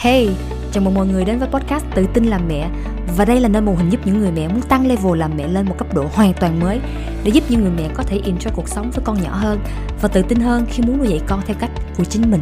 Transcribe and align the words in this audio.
Hey, 0.00 0.28
chào 0.72 0.84
mừng 0.84 0.94
mọi 0.94 1.06
người 1.06 1.24
đến 1.24 1.38
với 1.38 1.48
podcast 1.48 1.84
Tự 1.94 2.06
tin 2.14 2.24
làm 2.24 2.48
mẹ. 2.48 2.70
Và 3.16 3.24
đây 3.24 3.40
là 3.40 3.48
nơi 3.48 3.62
mô 3.62 3.74
hình 3.74 3.90
giúp 3.90 4.00
những 4.04 4.20
người 4.20 4.32
mẹ 4.32 4.48
muốn 4.48 4.62
tăng 4.62 4.86
level 4.86 5.18
làm 5.18 5.36
mẹ 5.36 5.48
lên 5.48 5.66
một 5.66 5.74
cấp 5.78 5.94
độ 5.94 6.06
hoàn 6.12 6.32
toàn 6.40 6.60
mới 6.60 6.80
Để 7.24 7.30
giúp 7.30 7.44
những 7.48 7.60
người 7.60 7.70
mẹ 7.70 7.88
có 7.94 8.02
thể 8.02 8.20
enjoy 8.24 8.50
cuộc 8.54 8.68
sống 8.68 8.90
với 8.90 9.04
con 9.04 9.22
nhỏ 9.22 9.30
hơn 9.34 9.58
Và 10.02 10.08
tự 10.08 10.22
tin 10.22 10.40
hơn 10.40 10.66
khi 10.70 10.82
muốn 10.82 10.98
nuôi 10.98 11.08
dạy 11.08 11.20
con 11.26 11.40
theo 11.46 11.56
cách 11.60 11.70
của 11.96 12.04
chính 12.04 12.30
mình. 12.30 12.40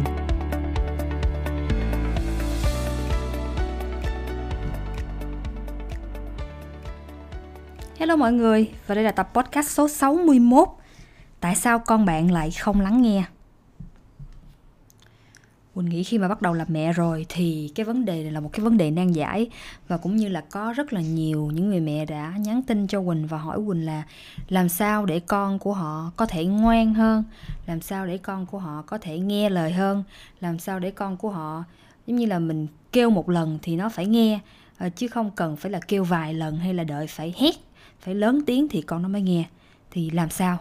Hello 7.99 8.15
mọi 8.15 8.33
người, 8.33 8.71
và 8.87 8.95
đây 8.95 9.03
là 9.03 9.11
tập 9.11 9.29
podcast 9.33 9.69
số 9.69 9.87
61 9.87 10.67
Tại 11.39 11.55
sao 11.55 11.79
con 11.79 12.05
bạn 12.05 12.31
lại 12.31 12.51
không 12.51 12.81
lắng 12.81 13.01
nghe? 13.01 13.23
Quỳnh 15.77 15.89
nghĩ 15.89 16.03
khi 16.03 16.17
mà 16.17 16.27
bắt 16.27 16.41
đầu 16.41 16.53
làm 16.53 16.67
mẹ 16.69 16.93
rồi 16.93 17.25
thì 17.29 17.71
cái 17.75 17.85
vấn 17.85 18.05
đề 18.05 18.23
này 18.23 18.31
là 18.31 18.39
một 18.39 18.49
cái 18.53 18.63
vấn 18.63 18.77
đề 18.77 18.91
nan 18.91 19.11
giải 19.11 19.47
và 19.87 19.97
cũng 19.97 20.15
như 20.15 20.27
là 20.27 20.41
có 20.51 20.73
rất 20.73 20.93
là 20.93 21.01
nhiều 21.01 21.51
những 21.53 21.69
người 21.69 21.79
mẹ 21.79 22.05
đã 22.05 22.33
nhắn 22.37 22.61
tin 22.61 22.87
cho 22.87 23.01
Quỳnh 23.01 23.27
và 23.27 23.37
hỏi 23.37 23.57
Quỳnh 23.67 23.85
là 23.85 24.03
làm 24.49 24.69
sao 24.69 25.05
để 25.05 25.19
con 25.19 25.59
của 25.59 25.73
họ 25.73 26.11
có 26.15 26.25
thể 26.25 26.45
ngoan 26.45 26.93
hơn, 26.93 27.23
làm 27.67 27.81
sao 27.81 28.05
để 28.05 28.17
con 28.17 28.45
của 28.45 28.59
họ 28.59 28.81
có 28.81 28.97
thể 28.97 29.19
nghe 29.19 29.49
lời 29.49 29.71
hơn, 29.71 30.03
làm 30.41 30.59
sao 30.59 30.79
để 30.79 30.91
con 30.91 31.17
của 31.17 31.29
họ 31.29 31.63
giống 32.07 32.17
như 32.17 32.25
là 32.25 32.39
mình 32.39 32.67
kêu 32.91 33.09
một 33.09 33.29
lần 33.29 33.59
thì 33.61 33.75
nó 33.75 33.89
phải 33.89 34.05
nghe 34.05 34.39
ờ, 34.77 34.89
chứ 34.89 35.07
không 35.07 35.31
cần 35.31 35.55
phải 35.55 35.71
là 35.71 35.79
kêu 35.87 36.03
vài 36.03 36.33
lần 36.33 36.57
hay 36.57 36.73
là 36.73 36.83
đợi 36.83 37.07
phải 37.07 37.33
hét, 37.37 37.55
phải 37.99 38.15
lớn 38.15 38.41
tiếng 38.45 38.67
thì 38.67 38.81
con 38.81 39.01
nó 39.01 39.09
mới 39.09 39.21
nghe. 39.21 39.45
Thì 39.91 40.09
làm 40.09 40.29
sao? 40.29 40.59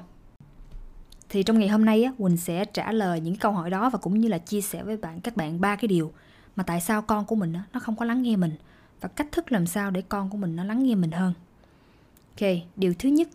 Thì 1.28 1.42
trong 1.42 1.58
ngày 1.58 1.68
hôm 1.68 1.84
nay 1.84 2.04
á, 2.04 2.12
Quỳnh 2.18 2.36
sẽ 2.36 2.64
trả 2.64 2.92
lời 2.92 3.20
những 3.20 3.36
câu 3.36 3.52
hỏi 3.52 3.70
đó 3.70 3.90
và 3.90 3.98
cũng 3.98 4.20
như 4.20 4.28
là 4.28 4.38
chia 4.38 4.60
sẻ 4.60 4.82
với 4.82 4.96
bạn 4.96 5.20
các 5.20 5.36
bạn 5.36 5.60
ba 5.60 5.76
cái 5.76 5.88
điều 5.88 6.12
mà 6.56 6.62
tại 6.62 6.80
sao 6.80 7.02
con 7.02 7.24
của 7.24 7.36
mình 7.36 7.52
á, 7.52 7.62
nó 7.72 7.80
không 7.80 7.96
có 7.96 8.04
lắng 8.04 8.22
nghe 8.22 8.36
mình 8.36 8.52
và 9.00 9.08
cách 9.08 9.26
thức 9.32 9.52
làm 9.52 9.66
sao 9.66 9.90
để 9.90 10.02
con 10.08 10.30
của 10.30 10.36
mình 10.36 10.56
nó 10.56 10.64
lắng 10.64 10.82
nghe 10.82 10.94
mình 10.94 11.10
hơn. 11.10 11.32
Ok, 12.40 12.50
điều 12.76 12.94
thứ 12.98 13.08
nhất 13.08 13.28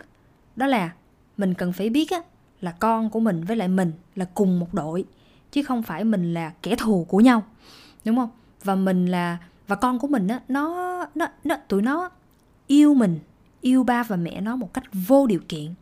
đó 0.55 0.67
là 0.67 0.91
mình 1.37 1.53
cần 1.53 1.73
phải 1.73 1.89
biết 1.89 2.11
á, 2.11 2.21
là 2.61 2.71
con 2.71 3.09
của 3.09 3.19
mình 3.19 3.43
với 3.43 3.57
lại 3.57 3.67
mình 3.67 3.91
là 4.15 4.25
cùng 4.33 4.59
một 4.59 4.73
đội 4.73 5.05
chứ 5.51 5.63
không 5.63 5.83
phải 5.83 6.03
mình 6.03 6.33
là 6.33 6.53
kẻ 6.61 6.75
thù 6.75 7.05
của 7.09 7.19
nhau 7.19 7.43
đúng 8.05 8.15
không 8.15 8.29
và 8.63 8.75
mình 8.75 9.05
là 9.05 9.37
và 9.67 9.75
con 9.75 9.99
của 9.99 10.07
mình 10.07 10.27
á 10.27 10.41
nó 10.47 11.05
nó 11.15 11.27
nó 11.43 11.55
tụi 11.67 11.81
nó 11.81 12.09
yêu 12.67 12.93
mình 12.93 13.19
yêu 13.61 13.83
ba 13.83 14.03
và 14.03 14.15
mẹ 14.15 14.41
nó 14.41 14.55
một 14.55 14.73
cách 14.73 14.83
vô 15.07 15.27
điều 15.27 15.39
kiện 15.49 15.73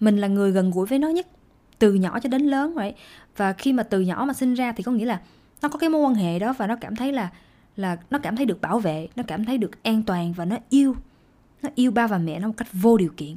mình 0.00 0.16
là 0.16 0.28
người 0.28 0.52
gần 0.52 0.70
gũi 0.70 0.86
với 0.86 0.98
nó 0.98 1.08
nhất, 1.08 1.26
từ 1.78 1.94
nhỏ 1.94 2.20
cho 2.20 2.28
đến 2.28 2.42
lớn 2.42 2.74
vậy. 2.74 2.94
Và 3.36 3.52
khi 3.52 3.72
mà 3.72 3.82
từ 3.82 4.00
nhỏ 4.00 4.24
mà 4.28 4.34
sinh 4.34 4.54
ra 4.54 4.72
thì 4.72 4.82
có 4.82 4.92
nghĩa 4.92 5.04
là 5.04 5.20
nó 5.62 5.68
có 5.68 5.78
cái 5.78 5.90
mối 5.90 6.00
quan 6.00 6.14
hệ 6.14 6.38
đó 6.38 6.54
và 6.58 6.66
nó 6.66 6.76
cảm 6.76 6.96
thấy 6.96 7.12
là 7.12 7.30
là 7.76 7.96
nó 8.10 8.18
cảm 8.18 8.36
thấy 8.36 8.46
được 8.46 8.60
bảo 8.60 8.78
vệ, 8.78 9.08
nó 9.16 9.22
cảm 9.26 9.44
thấy 9.44 9.58
được 9.58 9.82
an 9.82 10.02
toàn 10.02 10.32
và 10.32 10.44
nó 10.44 10.56
yêu 10.68 10.96
nó 11.62 11.68
yêu 11.74 11.90
ba 11.90 12.06
và 12.06 12.18
mẹ 12.18 12.40
nó 12.40 12.48
một 12.48 12.54
cách 12.56 12.68
vô 12.72 12.96
điều 12.96 13.10
kiện. 13.16 13.36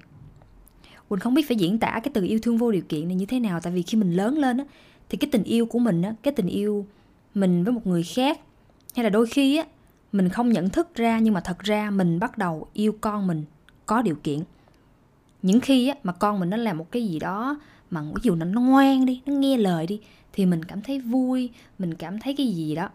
Quỳnh 1.09 1.19
không 1.19 1.33
biết 1.33 1.47
phải 1.47 1.57
diễn 1.57 1.79
tả 1.79 1.99
cái 2.03 2.11
từ 2.13 2.23
yêu 2.23 2.39
thương 2.41 2.57
vô 2.57 2.71
điều 2.71 2.81
kiện 2.81 3.07
này 3.07 3.15
như 3.15 3.25
thế 3.25 3.39
nào, 3.39 3.59
tại 3.59 3.73
vì 3.73 3.83
khi 3.83 3.97
mình 3.97 4.13
lớn 4.13 4.37
lên 4.37 4.57
á, 4.57 4.65
thì 5.09 5.17
cái 5.17 5.29
tình 5.31 5.43
yêu 5.43 5.65
của 5.65 5.79
mình 5.79 6.01
á, 6.01 6.13
cái 6.23 6.33
tình 6.33 6.47
yêu 6.47 6.85
mình 7.33 7.63
với 7.63 7.73
một 7.73 7.87
người 7.87 8.03
khác, 8.03 8.39
hay 8.95 9.03
là 9.03 9.09
đôi 9.09 9.27
khi 9.27 9.57
á, 9.57 9.65
mình 10.11 10.29
không 10.29 10.49
nhận 10.49 10.69
thức 10.69 10.95
ra 10.95 11.19
nhưng 11.19 11.33
mà 11.33 11.41
thật 11.41 11.59
ra 11.59 11.91
mình 11.91 12.19
bắt 12.19 12.37
đầu 12.37 12.67
yêu 12.73 12.95
con 13.01 13.27
mình 13.27 13.43
có 13.85 14.01
điều 14.01 14.15
kiện 14.15 14.39
những 15.41 15.59
khi 15.59 15.87
á, 15.87 15.95
mà 16.03 16.13
con 16.13 16.39
mình 16.39 16.49
nó 16.49 16.57
làm 16.57 16.77
một 16.77 16.91
cái 16.91 17.07
gì 17.07 17.19
đó 17.19 17.59
mà 17.89 18.01
ví 18.01 18.21
dụ 18.23 18.35
nó 18.35 18.61
ngoan 18.61 19.05
đi 19.05 19.21
nó 19.25 19.33
nghe 19.33 19.57
lời 19.57 19.87
đi 19.87 20.01
thì 20.33 20.45
mình 20.45 20.65
cảm 20.65 20.81
thấy 20.81 20.99
vui 20.99 21.49
mình 21.79 21.93
cảm 21.93 22.19
thấy 22.19 22.35
cái 22.37 22.47
gì 22.47 22.75
đó. 22.75 22.89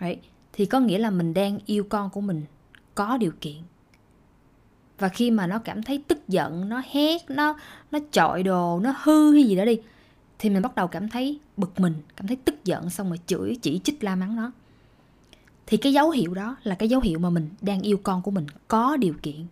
Right? 0.00 0.18
thì 0.58 0.66
có 0.66 0.80
nghĩa 0.80 0.98
là 0.98 1.10
mình 1.10 1.34
đang 1.34 1.58
yêu 1.66 1.84
con 1.88 2.10
của 2.10 2.20
mình 2.20 2.42
có 2.94 3.16
điều 3.16 3.32
kiện. 3.40 3.56
Và 4.98 5.08
khi 5.08 5.30
mà 5.30 5.46
nó 5.46 5.58
cảm 5.58 5.82
thấy 5.82 6.02
tức 6.08 6.28
giận 6.28 6.68
nó 6.68 6.82
hét 6.90 7.30
nó 7.30 7.56
nó 7.90 7.98
chọi 8.12 8.42
đồ 8.42 8.80
nó 8.80 8.94
hư 9.02 9.32
hay 9.32 9.44
gì 9.44 9.56
đó 9.56 9.64
đi 9.64 9.80
thì 10.38 10.50
mình 10.50 10.62
bắt 10.62 10.74
đầu 10.74 10.88
cảm 10.88 11.08
thấy 11.08 11.38
bực 11.56 11.80
mình 11.80 11.94
cảm 12.16 12.26
thấy 12.26 12.36
tức 12.44 12.64
giận 12.64 12.90
xong 12.90 13.08
rồi 13.08 13.18
chửi 13.26 13.56
chỉ 13.62 13.80
trích 13.84 14.04
la 14.04 14.16
mắng 14.16 14.36
nó. 14.36 14.52
Thì 15.66 15.76
cái 15.76 15.92
dấu 15.92 16.10
hiệu 16.10 16.34
đó 16.34 16.56
là 16.62 16.74
cái 16.74 16.88
dấu 16.88 17.00
hiệu 17.00 17.18
mà 17.18 17.30
mình 17.30 17.48
đang 17.60 17.80
yêu 17.80 17.96
con 18.02 18.22
của 18.22 18.30
mình 18.30 18.46
có 18.68 18.96
điều 18.96 19.14
kiện 19.22 19.46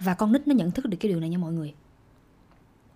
và 0.00 0.14
con 0.14 0.32
nít 0.32 0.48
nó 0.48 0.54
nhận 0.54 0.70
thức 0.70 0.86
được 0.86 0.96
cái 1.00 1.08
điều 1.08 1.20
này 1.20 1.28
nha 1.28 1.38
mọi 1.38 1.52
người. 1.52 1.74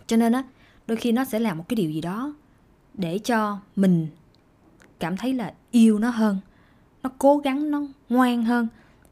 Cho 0.06 0.16
nên 0.16 0.32
á, 0.32 0.42
đôi 0.86 0.96
khi 0.96 1.12
nó 1.12 1.24
sẽ 1.24 1.38
làm 1.38 1.58
một 1.58 1.64
cái 1.68 1.74
điều 1.74 1.90
gì 1.90 2.00
đó 2.00 2.34
để 2.94 3.18
cho 3.18 3.58
mình 3.76 4.06
cảm 5.00 5.16
thấy 5.16 5.34
là 5.34 5.54
yêu 5.70 5.98
nó 5.98 6.10
hơn. 6.10 6.38
Nó 7.02 7.10
cố 7.18 7.38
gắng, 7.38 7.70
nó 7.70 7.82
ngoan 8.08 8.44
hơn. 8.44 8.68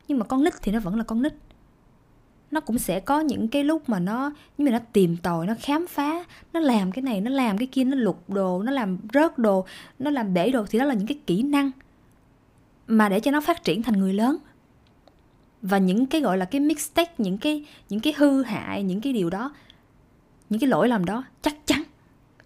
Nhưng 0.08 0.18
mà 0.18 0.24
con 0.24 0.44
nít 0.44 0.54
thì 0.62 0.72
nó 0.72 0.80
vẫn 0.80 0.96
là 0.96 1.04
con 1.04 1.22
nít. 1.22 1.34
Nó 2.50 2.60
cũng 2.60 2.78
sẽ 2.78 3.00
có 3.00 3.20
những 3.20 3.48
cái 3.48 3.64
lúc 3.64 3.88
mà 3.88 3.98
nó 3.98 4.32
nhưng 4.58 4.64
mà 4.64 4.78
nó 4.78 4.84
tìm 4.92 5.16
tòi, 5.16 5.46
nó 5.46 5.54
khám 5.60 5.86
phá, 5.86 6.24
nó 6.52 6.60
làm 6.60 6.92
cái 6.92 7.02
này, 7.02 7.20
nó 7.20 7.30
làm 7.30 7.58
cái 7.58 7.66
kia, 7.72 7.84
nó 7.84 7.96
lục 7.96 8.30
đồ, 8.30 8.62
nó 8.62 8.72
làm 8.72 8.98
rớt 9.14 9.38
đồ, 9.38 9.64
nó 9.98 10.10
làm 10.10 10.34
bể 10.34 10.50
đồ, 10.50 10.66
thì 10.70 10.78
đó 10.78 10.84
là 10.84 10.94
những 10.94 11.06
cái 11.06 11.18
kỹ 11.26 11.42
năng 11.42 11.70
mà 12.86 13.08
để 13.08 13.20
cho 13.20 13.30
nó 13.30 13.40
phát 13.40 13.64
triển 13.64 13.82
thành 13.82 14.00
người 14.00 14.12
lớn 14.12 14.36
và 15.62 15.78
những 15.78 16.06
cái 16.06 16.20
gọi 16.20 16.38
là 16.38 16.44
cái 16.44 16.60
mistake, 16.60 17.14
những 17.18 17.38
cái 17.38 17.64
những 17.88 18.00
cái 18.00 18.12
hư 18.16 18.42
hại, 18.42 18.82
những 18.82 19.00
cái 19.00 19.12
điều 19.12 19.30
đó, 19.30 19.54
những 20.50 20.60
cái 20.60 20.68
lỗi 20.68 20.88
lầm 20.88 21.04
đó 21.04 21.24
chắc 21.42 21.66
chắn 21.66 21.82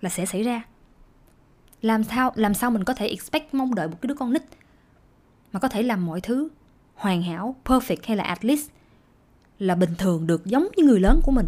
là 0.00 0.10
sẽ 0.10 0.26
xảy 0.26 0.42
ra. 0.42 0.62
Làm 1.82 2.04
sao 2.04 2.32
làm 2.34 2.54
sao 2.54 2.70
mình 2.70 2.84
có 2.84 2.94
thể 2.94 3.08
expect 3.08 3.54
mong 3.54 3.74
đợi 3.74 3.88
một 3.88 3.96
cái 4.02 4.08
đứa 4.08 4.14
con 4.14 4.32
nít 4.32 4.42
mà 5.52 5.60
có 5.60 5.68
thể 5.68 5.82
làm 5.82 6.06
mọi 6.06 6.20
thứ 6.20 6.48
hoàn 6.94 7.22
hảo, 7.22 7.56
perfect 7.64 7.96
hay 8.04 8.16
là 8.16 8.24
at 8.24 8.44
least 8.44 8.70
là 9.58 9.74
bình 9.74 9.94
thường 9.98 10.26
được, 10.26 10.46
giống 10.46 10.68
như 10.76 10.84
người 10.84 11.00
lớn 11.00 11.20
của 11.22 11.32
mình? 11.32 11.46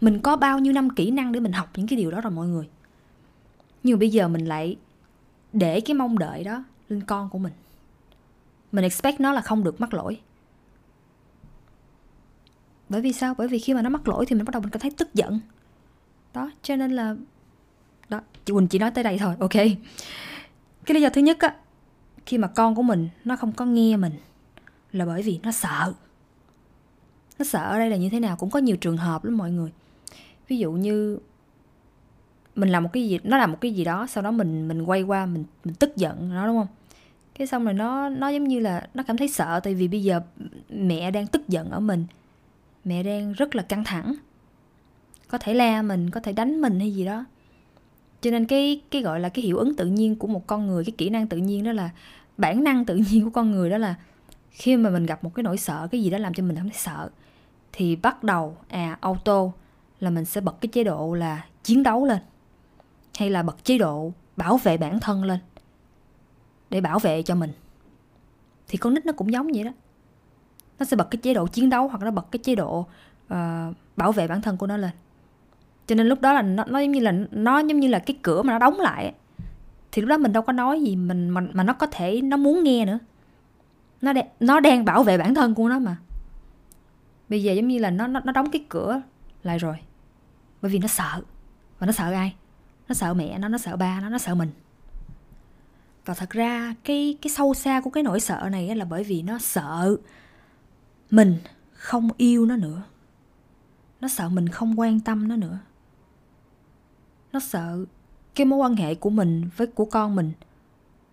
Mình 0.00 0.18
có 0.18 0.36
bao 0.36 0.58
nhiêu 0.58 0.72
năm 0.72 0.90
kỹ 0.90 1.10
năng 1.10 1.32
để 1.32 1.40
mình 1.40 1.52
học 1.52 1.68
những 1.76 1.86
cái 1.86 1.96
điều 1.96 2.10
đó 2.10 2.20
rồi 2.20 2.30
mọi 2.30 2.46
người? 2.46 2.68
Nhưng 3.82 3.96
mà 3.96 3.98
bây 3.98 4.10
giờ 4.10 4.28
mình 4.28 4.46
lại 4.46 4.76
để 5.52 5.80
cái 5.80 5.94
mong 5.94 6.18
đợi 6.18 6.44
đó 6.44 6.64
lên 6.88 7.02
con 7.02 7.28
của 7.30 7.38
mình. 7.38 7.52
Mình 8.72 8.84
expect 8.84 9.20
nó 9.20 9.32
là 9.32 9.40
không 9.40 9.64
được 9.64 9.80
mắc 9.80 9.94
lỗi 9.94 10.20
bởi 12.88 13.00
vì 13.00 13.12
sao? 13.12 13.34
Bởi 13.38 13.48
vì 13.48 13.58
khi 13.58 13.74
mà 13.74 13.82
nó 13.82 13.90
mắc 13.90 14.08
lỗi 14.08 14.26
thì 14.26 14.36
mình 14.36 14.44
bắt 14.44 14.52
đầu 14.52 14.62
mình 14.62 14.70
cảm 14.70 14.80
thấy 14.80 14.90
tức 14.90 15.14
giận. 15.14 15.40
Đó, 16.34 16.50
cho 16.62 16.76
nên 16.76 16.92
là 16.92 17.16
đó, 18.08 18.20
chị 18.44 18.52
quỳnh 18.52 18.68
chỉ 18.68 18.78
nói 18.78 18.90
tới 18.90 19.04
đây 19.04 19.18
thôi, 19.18 19.34
ok. 19.38 19.52
Cái 20.84 20.94
lý 20.94 21.00
do 21.00 21.08
thứ 21.10 21.20
nhất 21.20 21.38
á, 21.40 21.54
khi 22.26 22.38
mà 22.38 22.48
con 22.48 22.74
của 22.74 22.82
mình 22.82 23.08
nó 23.24 23.36
không 23.36 23.52
có 23.52 23.64
nghe 23.64 23.96
mình 23.96 24.12
là 24.92 25.06
bởi 25.06 25.22
vì 25.22 25.40
nó 25.42 25.52
sợ. 25.52 25.92
Nó 27.38 27.44
sợ 27.44 27.64
ở 27.64 27.78
đây 27.78 27.90
là 27.90 27.96
như 27.96 28.08
thế 28.08 28.20
nào? 28.20 28.36
Cũng 28.36 28.50
có 28.50 28.58
nhiều 28.58 28.76
trường 28.76 28.96
hợp 28.96 29.24
lắm 29.24 29.36
mọi 29.36 29.50
người. 29.50 29.72
Ví 30.48 30.58
dụ 30.58 30.72
như 30.72 31.18
mình 32.54 32.68
làm 32.68 32.82
một 32.82 32.90
cái 32.92 33.08
gì 33.08 33.18
nó 33.24 33.38
làm 33.38 33.52
một 33.52 33.58
cái 33.60 33.74
gì 33.74 33.84
đó, 33.84 34.06
sau 34.06 34.22
đó 34.22 34.30
mình 34.30 34.68
mình 34.68 34.82
quay 34.82 35.02
qua, 35.02 35.26
mình 35.26 35.44
mình 35.64 35.74
tức 35.74 35.96
giận 35.96 36.30
nó, 36.34 36.46
đúng 36.46 36.58
không? 36.58 36.68
Cái 37.34 37.46
xong 37.46 37.64
rồi 37.64 37.74
nó 37.74 38.08
nó 38.08 38.28
giống 38.28 38.44
như 38.44 38.60
là 38.60 38.88
nó 38.94 39.02
cảm 39.02 39.16
thấy 39.16 39.28
sợ, 39.28 39.60
tại 39.60 39.74
vì 39.74 39.88
bây 39.88 40.02
giờ 40.02 40.20
mẹ 40.68 41.10
đang 41.10 41.26
tức 41.26 41.48
giận 41.48 41.70
ở 41.70 41.80
mình 41.80 42.06
mẹ 42.84 43.02
đang 43.02 43.32
rất 43.32 43.54
là 43.54 43.62
căng 43.62 43.84
thẳng. 43.84 44.14
Có 45.28 45.38
thể 45.38 45.54
la 45.54 45.82
mình, 45.82 46.10
có 46.10 46.20
thể 46.20 46.32
đánh 46.32 46.60
mình 46.60 46.80
hay 46.80 46.94
gì 46.94 47.04
đó. 47.04 47.24
Cho 48.20 48.30
nên 48.30 48.46
cái 48.46 48.80
cái 48.90 49.02
gọi 49.02 49.20
là 49.20 49.28
cái 49.28 49.44
hiệu 49.44 49.58
ứng 49.58 49.76
tự 49.76 49.86
nhiên 49.86 50.16
của 50.16 50.26
một 50.26 50.46
con 50.46 50.66
người, 50.66 50.84
cái 50.84 50.94
kỹ 50.98 51.10
năng 51.10 51.26
tự 51.26 51.36
nhiên 51.36 51.64
đó 51.64 51.72
là, 51.72 51.90
bản 52.36 52.64
năng 52.64 52.84
tự 52.84 52.96
nhiên 52.96 53.24
của 53.24 53.30
con 53.30 53.50
người 53.50 53.70
đó 53.70 53.78
là 53.78 53.94
khi 54.50 54.76
mà 54.76 54.90
mình 54.90 55.06
gặp 55.06 55.24
một 55.24 55.34
cái 55.34 55.42
nỗi 55.42 55.58
sợ, 55.58 55.88
cái 55.90 56.02
gì 56.02 56.10
đó 56.10 56.18
làm 56.18 56.34
cho 56.34 56.42
mình 56.42 56.56
cảm 56.56 56.68
thấy 56.68 56.78
sợ, 56.78 57.10
thì 57.72 57.96
bắt 57.96 58.24
đầu 58.24 58.56
à 58.68 58.98
auto 59.00 59.50
là 60.00 60.10
mình 60.10 60.24
sẽ 60.24 60.40
bật 60.40 60.60
cái 60.60 60.68
chế 60.68 60.84
độ 60.84 61.14
là 61.14 61.46
chiến 61.62 61.82
đấu 61.82 62.06
lên, 62.06 62.18
hay 63.18 63.30
là 63.30 63.42
bật 63.42 63.64
chế 63.64 63.78
độ 63.78 64.12
bảo 64.36 64.56
vệ 64.56 64.76
bản 64.76 65.00
thân 65.00 65.24
lên 65.24 65.38
để 66.70 66.80
bảo 66.80 66.98
vệ 66.98 67.22
cho 67.22 67.34
mình. 67.34 67.52
Thì 68.68 68.78
con 68.78 68.94
nít 68.94 69.06
nó 69.06 69.12
cũng 69.12 69.32
giống 69.32 69.48
vậy 69.54 69.64
đó 69.64 69.70
nó 70.78 70.84
sẽ 70.84 70.96
bật 70.96 71.10
cái 71.10 71.18
chế 71.22 71.34
độ 71.34 71.46
chiến 71.46 71.70
đấu 71.70 71.88
hoặc 71.88 72.02
nó 72.02 72.10
bật 72.10 72.26
cái 72.30 72.40
chế 72.42 72.54
độ 72.54 72.78
uh, 72.78 73.36
bảo 73.96 74.12
vệ 74.12 74.28
bản 74.28 74.42
thân 74.42 74.56
của 74.56 74.66
nó 74.66 74.76
lên. 74.76 74.90
Cho 75.86 75.94
nên 75.94 76.06
lúc 76.06 76.20
đó 76.20 76.32
là 76.32 76.42
nó, 76.42 76.64
nó 76.64 76.78
giống 76.78 76.92
như 76.92 77.00
là 77.00 77.12
nó 77.30 77.58
giống 77.58 77.80
như 77.80 77.88
là 77.88 77.98
cái 77.98 78.16
cửa 78.22 78.42
mà 78.42 78.52
nó 78.52 78.58
đóng 78.58 78.80
lại 78.80 79.14
thì 79.92 80.02
lúc 80.02 80.08
đó 80.08 80.18
mình 80.18 80.32
đâu 80.32 80.42
có 80.42 80.52
nói 80.52 80.82
gì 80.82 80.96
mình 80.96 81.28
mà, 81.28 81.40
mà 81.52 81.62
nó 81.62 81.72
có 81.72 81.86
thể 81.86 82.20
nó 82.20 82.36
muốn 82.36 82.64
nghe 82.64 82.84
nữa. 82.84 82.98
Nó 84.00 84.12
đe, 84.12 84.28
nó 84.40 84.60
đang 84.60 84.84
bảo 84.84 85.02
vệ 85.02 85.18
bản 85.18 85.34
thân 85.34 85.54
của 85.54 85.68
nó 85.68 85.78
mà. 85.78 85.96
Bây 87.28 87.42
giờ 87.42 87.52
giống 87.52 87.68
như 87.68 87.78
là 87.78 87.90
nó 87.90 88.06
nó, 88.06 88.20
nó 88.24 88.32
đóng 88.32 88.50
cái 88.50 88.64
cửa 88.68 89.02
lại 89.42 89.58
rồi. 89.58 89.76
Bởi 90.62 90.70
vì 90.70 90.78
nó 90.78 90.88
sợ. 90.88 91.20
Và 91.78 91.86
nó 91.86 91.92
sợ 91.92 92.12
ai? 92.12 92.34
Nó 92.88 92.94
sợ 92.94 93.14
mẹ 93.14 93.38
nó 93.38 93.48
nó 93.48 93.58
sợ 93.58 93.76
ba 93.76 94.00
nó 94.00 94.08
nó 94.08 94.18
sợ 94.18 94.34
mình. 94.34 94.50
Và 96.04 96.14
thật 96.14 96.30
ra 96.30 96.74
cái 96.84 97.18
cái 97.22 97.30
sâu 97.30 97.54
xa 97.54 97.80
của 97.80 97.90
cái 97.90 98.02
nỗi 98.02 98.20
sợ 98.20 98.48
này 98.52 98.76
là 98.76 98.84
bởi 98.84 99.04
vì 99.04 99.22
nó 99.22 99.38
sợ 99.38 99.96
mình 101.10 101.38
không 101.72 102.08
yêu 102.16 102.46
nó 102.46 102.56
nữa. 102.56 102.82
Nó 104.00 104.08
sợ 104.08 104.28
mình 104.28 104.48
không 104.48 104.80
quan 104.80 105.00
tâm 105.00 105.28
nó 105.28 105.36
nữa. 105.36 105.58
Nó 107.32 107.40
sợ 107.40 107.84
cái 108.34 108.44
mối 108.44 108.58
quan 108.58 108.76
hệ 108.76 108.94
của 108.94 109.10
mình 109.10 109.48
với 109.56 109.66
của 109.66 109.84
con 109.84 110.16
mình 110.16 110.32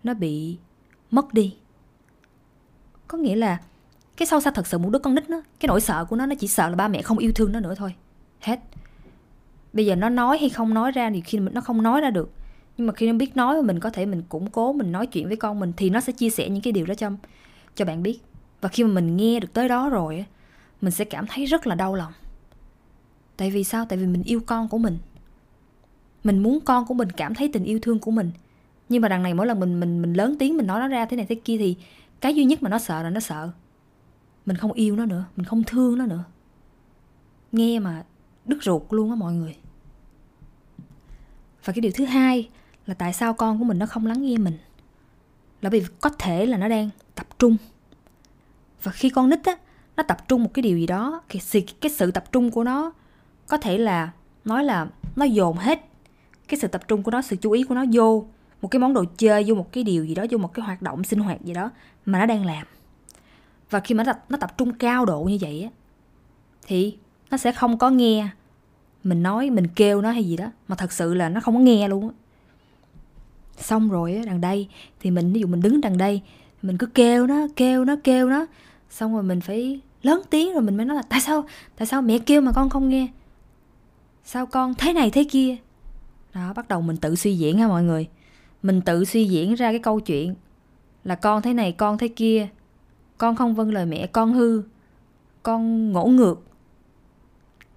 nó 0.02 0.14
bị 0.14 0.58
mất 1.10 1.34
đi. 1.34 1.56
Có 3.08 3.18
nghĩa 3.18 3.36
là 3.36 3.60
cái 4.16 4.26
sâu 4.26 4.40
xa 4.40 4.50
thật 4.50 4.66
sự 4.66 4.78
một 4.78 4.90
đứa 4.90 4.98
con 4.98 5.14
nít 5.14 5.30
nó, 5.30 5.42
cái 5.60 5.66
nỗi 5.68 5.80
sợ 5.80 6.04
của 6.04 6.16
nó 6.16 6.26
nó 6.26 6.34
chỉ 6.34 6.48
sợ 6.48 6.68
là 6.68 6.76
ba 6.76 6.88
mẹ 6.88 7.02
không 7.02 7.18
yêu 7.18 7.32
thương 7.34 7.52
nó 7.52 7.60
nữa 7.60 7.74
thôi. 7.74 7.94
Hết. 8.40 8.60
Bây 9.72 9.86
giờ 9.86 9.96
nó 9.96 10.08
nói 10.08 10.38
hay 10.38 10.48
không 10.48 10.74
nói 10.74 10.92
ra 10.92 11.10
thì 11.10 11.20
khi 11.20 11.38
nó 11.38 11.60
không 11.60 11.82
nói 11.82 12.00
ra 12.00 12.10
được, 12.10 12.32
nhưng 12.76 12.86
mà 12.86 12.92
khi 12.92 13.06
nó 13.06 13.18
biết 13.18 13.36
nói 13.36 13.62
mình 13.62 13.80
có 13.80 13.90
thể 13.90 14.06
mình 14.06 14.22
củng 14.28 14.50
cố, 14.50 14.72
mình 14.72 14.92
nói 14.92 15.06
chuyện 15.06 15.28
với 15.28 15.36
con 15.36 15.60
mình 15.60 15.72
thì 15.76 15.90
nó 15.90 16.00
sẽ 16.00 16.12
chia 16.12 16.30
sẻ 16.30 16.48
những 16.48 16.62
cái 16.62 16.72
điều 16.72 16.86
đó 16.86 16.94
cho 16.94 17.10
cho 17.74 17.84
bạn 17.84 18.02
biết 18.02 18.20
và 18.62 18.68
khi 18.68 18.84
mà 18.84 18.90
mình 18.90 19.16
nghe 19.16 19.40
được 19.40 19.52
tới 19.52 19.68
đó 19.68 19.88
rồi 19.90 20.24
mình 20.80 20.90
sẽ 20.90 21.04
cảm 21.04 21.26
thấy 21.26 21.46
rất 21.46 21.66
là 21.66 21.74
đau 21.74 21.94
lòng. 21.94 22.12
Tại 23.36 23.50
vì 23.50 23.64
sao? 23.64 23.86
Tại 23.88 23.98
vì 23.98 24.06
mình 24.06 24.22
yêu 24.22 24.40
con 24.46 24.68
của 24.68 24.78
mình. 24.78 24.98
Mình 26.24 26.42
muốn 26.42 26.60
con 26.60 26.86
của 26.86 26.94
mình 26.94 27.10
cảm 27.10 27.34
thấy 27.34 27.50
tình 27.52 27.64
yêu 27.64 27.78
thương 27.82 27.98
của 27.98 28.10
mình. 28.10 28.30
Nhưng 28.88 29.02
mà 29.02 29.08
đằng 29.08 29.22
này 29.22 29.34
mỗi 29.34 29.46
lần 29.46 29.60
mình 29.60 29.80
mình 29.80 30.02
mình 30.02 30.12
lớn 30.12 30.36
tiếng 30.38 30.56
mình 30.56 30.66
nói 30.66 30.80
nó 30.80 30.88
ra 30.88 31.06
thế 31.06 31.16
này 31.16 31.26
thế 31.28 31.34
kia 31.34 31.58
thì 31.58 31.76
cái 32.20 32.34
duy 32.34 32.44
nhất 32.44 32.62
mà 32.62 32.70
nó 32.70 32.78
sợ 32.78 33.02
là 33.02 33.10
nó 33.10 33.20
sợ 33.20 33.50
mình 34.46 34.56
không 34.56 34.72
yêu 34.72 34.96
nó 34.96 35.06
nữa, 35.06 35.24
mình 35.36 35.46
không 35.46 35.64
thương 35.64 35.98
nó 35.98 36.06
nữa. 36.06 36.24
Nghe 37.52 37.78
mà 37.78 38.04
đứt 38.44 38.62
ruột 38.62 38.82
luôn 38.90 39.10
á 39.10 39.16
mọi 39.16 39.32
người. 39.32 39.56
Và 41.64 41.72
cái 41.72 41.80
điều 41.80 41.92
thứ 41.94 42.04
hai 42.04 42.48
là 42.86 42.94
tại 42.94 43.12
sao 43.12 43.34
con 43.34 43.58
của 43.58 43.64
mình 43.64 43.78
nó 43.78 43.86
không 43.86 44.06
lắng 44.06 44.22
nghe 44.22 44.38
mình? 44.38 44.58
Là 45.60 45.70
vì 45.70 45.82
có 46.00 46.10
thể 46.10 46.46
là 46.46 46.56
nó 46.56 46.68
đang 46.68 46.90
tập 47.14 47.26
trung 47.38 47.56
và 48.82 48.92
khi 48.92 49.10
con 49.10 49.30
nít 49.30 49.44
á 49.44 49.56
nó 49.96 50.02
tập 50.02 50.28
trung 50.28 50.42
một 50.42 50.50
cái 50.54 50.62
điều 50.62 50.78
gì 50.78 50.86
đó 50.86 51.22
thì 51.28 51.60
cái 51.60 51.90
sự 51.90 52.10
tập 52.10 52.32
trung 52.32 52.50
của 52.50 52.64
nó 52.64 52.92
có 53.46 53.56
thể 53.56 53.78
là 53.78 54.10
nói 54.44 54.64
là 54.64 54.86
nó 55.16 55.24
dồn 55.24 55.56
hết 55.56 55.84
cái 56.48 56.60
sự 56.60 56.68
tập 56.68 56.88
trung 56.88 57.02
của 57.02 57.10
nó 57.10 57.22
sự 57.22 57.36
chú 57.36 57.50
ý 57.50 57.62
của 57.62 57.74
nó 57.74 57.84
vô 57.92 58.24
một 58.62 58.68
cái 58.68 58.80
món 58.80 58.94
đồ 58.94 59.04
chơi 59.16 59.44
vô 59.46 59.54
một 59.54 59.72
cái 59.72 59.84
điều 59.84 60.04
gì 60.04 60.14
đó 60.14 60.24
vô 60.30 60.38
một 60.38 60.54
cái 60.54 60.66
hoạt 60.66 60.82
động 60.82 61.04
sinh 61.04 61.18
hoạt 61.18 61.44
gì 61.44 61.52
đó 61.52 61.70
mà 62.06 62.18
nó 62.18 62.26
đang 62.26 62.46
làm. 62.46 62.66
Và 63.70 63.80
khi 63.80 63.94
mà 63.94 64.04
nó 64.04 64.12
tập, 64.12 64.24
nó 64.28 64.38
tập 64.38 64.58
trung 64.58 64.72
cao 64.72 65.04
độ 65.04 65.22
như 65.22 65.38
vậy 65.40 65.62
á 65.62 65.70
thì 66.66 66.96
nó 67.30 67.36
sẽ 67.36 67.52
không 67.52 67.78
có 67.78 67.90
nghe 67.90 68.28
mình 69.04 69.22
nói 69.22 69.50
mình 69.50 69.68
kêu 69.68 70.02
nó 70.02 70.10
hay 70.10 70.24
gì 70.24 70.36
đó 70.36 70.46
mà 70.68 70.76
thật 70.76 70.92
sự 70.92 71.14
là 71.14 71.28
nó 71.28 71.40
không 71.40 71.54
có 71.54 71.60
nghe 71.60 71.88
luôn 71.88 72.08
á. 72.08 72.14
Xong 73.56 73.88
rồi 73.88 74.14
á 74.14 74.22
đằng 74.26 74.40
đây 74.40 74.68
thì 75.00 75.10
mình 75.10 75.32
ví 75.32 75.40
dụ 75.40 75.46
mình 75.46 75.62
đứng 75.62 75.80
đằng 75.80 75.98
đây 75.98 76.22
mình 76.62 76.78
cứ 76.78 76.86
kêu 76.86 77.26
nó 77.26 77.46
kêu 77.56 77.84
nó 77.84 77.96
kêu 78.04 78.28
nó 78.28 78.46
xong 78.92 79.14
rồi 79.14 79.22
mình 79.22 79.40
phải 79.40 79.80
lớn 80.02 80.22
tiếng 80.30 80.52
rồi 80.52 80.62
mình 80.62 80.76
mới 80.76 80.86
nói 80.86 80.96
là, 80.96 81.02
tại 81.02 81.20
sao 81.20 81.44
tại 81.76 81.86
sao 81.86 82.02
mẹ 82.02 82.18
kêu 82.18 82.40
mà 82.40 82.52
con 82.52 82.70
không 82.70 82.88
nghe? 82.88 83.08
Sao 84.24 84.46
con 84.46 84.74
thế 84.74 84.92
này 84.92 85.10
thế 85.10 85.24
kia? 85.24 85.56
Đó, 86.34 86.52
bắt 86.56 86.68
đầu 86.68 86.82
mình 86.82 86.96
tự 86.96 87.16
suy 87.16 87.38
diễn 87.38 87.58
ha 87.58 87.68
mọi 87.68 87.82
người. 87.82 88.08
Mình 88.62 88.80
tự 88.80 89.04
suy 89.04 89.24
diễn 89.24 89.54
ra 89.54 89.70
cái 89.70 89.78
câu 89.78 90.00
chuyện 90.00 90.34
là 91.04 91.14
con 91.14 91.42
thế 91.42 91.54
này, 91.54 91.72
con 91.72 91.98
thế 91.98 92.08
kia, 92.08 92.48
con 93.18 93.36
không 93.36 93.54
vâng 93.54 93.72
lời 93.72 93.86
mẹ, 93.86 94.06
con 94.06 94.32
hư, 94.32 94.62
con 95.42 95.92
ngỗ 95.92 96.06
ngược. 96.06 96.42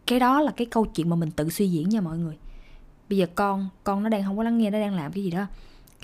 Cái 0.07 0.19
đó 0.19 0.41
là 0.41 0.51
cái 0.51 0.65
câu 0.65 0.85
chuyện 0.85 1.09
mà 1.09 1.15
mình 1.15 1.31
tự 1.31 1.49
suy 1.49 1.67
diễn 1.67 1.89
nha 1.89 2.01
mọi 2.01 2.17
người. 2.17 2.37
Bây 3.09 3.17
giờ 3.17 3.25
con 3.35 3.69
con 3.83 4.03
nó 4.03 4.09
đang 4.09 4.23
không 4.23 4.37
có 4.37 4.43
lắng 4.43 4.57
nghe, 4.57 4.69
nó 4.69 4.79
đang 4.79 4.95
làm 4.95 5.11
cái 5.11 5.23
gì 5.23 5.31
đó 5.31 5.45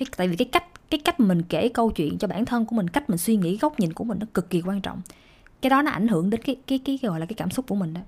cái 0.06 0.14
tại 0.18 0.28
vì 0.28 0.36
cái 0.36 0.46
cách 0.52 0.90
cái 0.90 1.00
cách 1.00 1.20
mình 1.20 1.42
kể 1.42 1.70
câu 1.70 1.92
chuyện 1.92 2.18
cho 2.18 2.28
bản 2.28 2.46
thân 2.46 2.66
của 2.66 2.76
mình 2.76 2.88
cách 2.88 3.10
mình 3.10 3.18
suy 3.18 3.36
nghĩ 3.36 3.58
góc 3.58 3.80
nhìn 3.80 3.94
của 3.94 4.04
mình 4.04 4.20
nó 4.20 4.26
cực 4.34 4.50
kỳ 4.50 4.62
quan 4.62 4.82
trọng. 4.82 5.02
Cái 5.62 5.70
đó 5.70 5.82
nó 5.82 5.92
ảnh 5.92 6.08
hưởng 6.08 6.30
đến 6.30 6.42
cái 6.42 6.56
cái 6.68 6.80
cái, 6.80 6.98
cái 7.02 7.10
gọi 7.10 7.20
là 7.20 7.26
cái 7.26 7.34
cảm 7.34 7.52
xúc 7.52 7.66
của 7.68 7.76
mình 7.76 7.94
đó. 7.94 8.02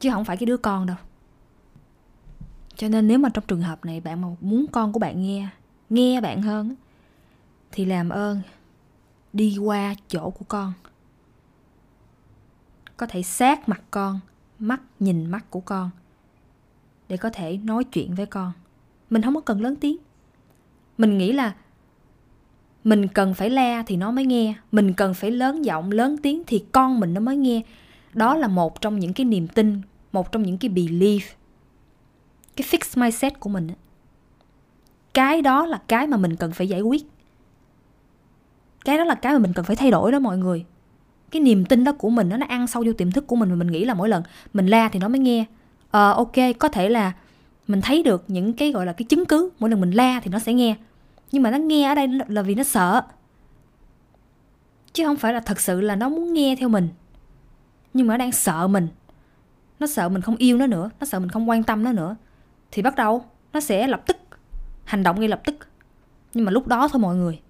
Chứ 0.00 0.10
không 0.10 0.24
phải 0.24 0.36
cái 0.36 0.46
đứa 0.46 0.56
con 0.56 0.86
đâu. 0.86 0.96
Cho 2.76 2.88
nên 2.88 3.08
nếu 3.08 3.18
mà 3.18 3.28
trong 3.28 3.44
trường 3.48 3.62
hợp 3.62 3.84
này 3.84 4.00
bạn 4.00 4.20
mà 4.20 4.28
muốn 4.40 4.66
con 4.72 4.92
của 4.92 4.98
bạn 4.98 5.22
nghe 5.22 5.48
nghe 5.90 6.20
bạn 6.20 6.42
hơn 6.42 6.74
thì 7.72 7.84
làm 7.84 8.08
ơn 8.08 8.40
đi 9.32 9.58
qua 9.58 9.94
chỗ 10.08 10.30
của 10.30 10.44
con. 10.48 10.72
Có 12.96 13.06
thể 13.06 13.22
sát 13.22 13.68
mặt 13.68 13.82
con 13.90 14.20
mắt 14.58 14.80
nhìn 15.00 15.26
mắt 15.26 15.50
của 15.50 15.60
con 15.60 15.90
để 17.08 17.16
có 17.16 17.30
thể 17.30 17.56
nói 17.56 17.84
chuyện 17.84 18.14
với 18.14 18.26
con. 18.26 18.52
Mình 19.10 19.22
không 19.22 19.34
có 19.34 19.40
cần 19.40 19.60
lớn 19.60 19.76
tiếng 19.76 19.96
mình 20.98 21.18
nghĩ 21.18 21.32
là 21.32 21.52
mình 22.84 23.08
cần 23.08 23.34
phải 23.34 23.50
la 23.50 23.82
thì 23.86 23.96
nó 23.96 24.10
mới 24.10 24.26
nghe, 24.26 24.54
mình 24.72 24.92
cần 24.92 25.14
phải 25.14 25.30
lớn 25.30 25.64
giọng, 25.64 25.90
lớn 25.90 26.16
tiếng 26.22 26.42
thì 26.46 26.64
con 26.72 27.00
mình 27.00 27.14
nó 27.14 27.20
mới 27.20 27.36
nghe. 27.36 27.62
Đó 28.12 28.36
là 28.36 28.48
một 28.48 28.80
trong 28.80 28.98
những 28.98 29.12
cái 29.12 29.24
niềm 29.24 29.48
tin, 29.48 29.80
một 30.12 30.32
trong 30.32 30.42
những 30.42 30.58
cái 30.58 30.70
belief, 30.70 31.20
cái 32.56 32.66
fix 32.70 33.00
mindset 33.00 33.40
của 33.40 33.50
mình 33.50 33.68
cái 35.14 35.42
đó 35.42 35.66
là 35.66 35.78
cái 35.88 36.06
mà 36.06 36.16
mình 36.16 36.36
cần 36.36 36.52
phải 36.52 36.68
giải 36.68 36.80
quyết. 36.80 37.02
Cái 38.84 38.98
đó 38.98 39.04
là 39.04 39.14
cái 39.14 39.32
mà 39.32 39.38
mình 39.38 39.52
cần 39.52 39.64
phải 39.64 39.76
thay 39.76 39.90
đổi 39.90 40.12
đó 40.12 40.18
mọi 40.18 40.38
người. 40.38 40.64
Cái 41.30 41.42
niềm 41.42 41.64
tin 41.64 41.84
đó 41.84 41.92
của 41.92 42.10
mình 42.10 42.28
nó 42.28 42.46
ăn 42.48 42.66
sâu 42.66 42.82
vô 42.86 42.92
tiềm 42.92 43.10
thức 43.10 43.26
của 43.26 43.36
mình 43.36 43.50
và 43.50 43.54
mình 43.56 43.66
nghĩ 43.66 43.84
là 43.84 43.94
mỗi 43.94 44.08
lần 44.08 44.22
mình 44.52 44.66
la 44.66 44.88
thì 44.88 44.98
nó 44.98 45.08
mới 45.08 45.18
nghe. 45.18 45.44
Ờ 45.90 46.12
ok, 46.12 46.32
có 46.58 46.68
thể 46.68 46.88
là 46.88 47.12
mình 47.66 47.80
thấy 47.80 48.02
được 48.02 48.24
những 48.28 48.52
cái, 48.52 48.72
gọi 48.72 48.86
là, 48.86 48.92
cái 48.92 49.04
chứng 49.04 49.26
cứ, 49.26 49.50
mỗi 49.58 49.70
lần 49.70 49.80
mình 49.80 49.90
la 49.90 50.20
thì 50.20 50.30
nó 50.30 50.38
sẽ 50.38 50.54
nghe. 50.54 50.76
Nhưng 51.32 51.42
mà 51.42 51.50
nó 51.50 51.58
nghe 51.58 51.88
ở 51.88 51.94
đây 51.94 52.08
là 52.28 52.42
vì 52.42 52.54
nó 52.54 52.62
sợ. 52.62 53.02
Chứ 54.92 55.04
không 55.04 55.16
phải 55.16 55.32
là 55.32 55.40
thật 55.40 55.60
sự 55.60 55.80
là 55.80 55.96
nó 55.96 56.08
muốn 56.08 56.32
nghe 56.32 56.56
theo 56.56 56.68
mình. 56.68 56.88
Nhưng 57.94 58.06
mà 58.06 58.14
nó 58.14 58.18
đang 58.18 58.32
sợ 58.32 58.68
mình. 58.68 58.88
Nó 59.80 59.86
sợ 59.86 60.08
mình 60.08 60.22
không 60.22 60.36
yêu 60.36 60.58
nó 60.58 60.66
nữa, 60.66 60.90
nó 61.00 61.06
sợ 61.06 61.20
mình 61.20 61.28
không 61.28 61.48
quan 61.48 61.62
tâm 61.62 61.84
nó 61.84 61.92
nữa. 61.92 62.16
Thì 62.70 62.82
bắt 62.82 62.96
đầu 62.96 63.24
nó 63.52 63.60
sẽ 63.60 63.86
lập 63.86 64.02
tức, 64.06 64.16
hành 64.84 65.02
động 65.02 65.20
ngay 65.20 65.28
lập 65.28 65.40
tức. 65.44 65.54
Nhưng 66.34 66.44
mà 66.44 66.50
lúc 66.50 66.66
đó 66.66 66.88
thôi 66.88 67.00
mọi 67.00 67.16
người. 67.16 67.40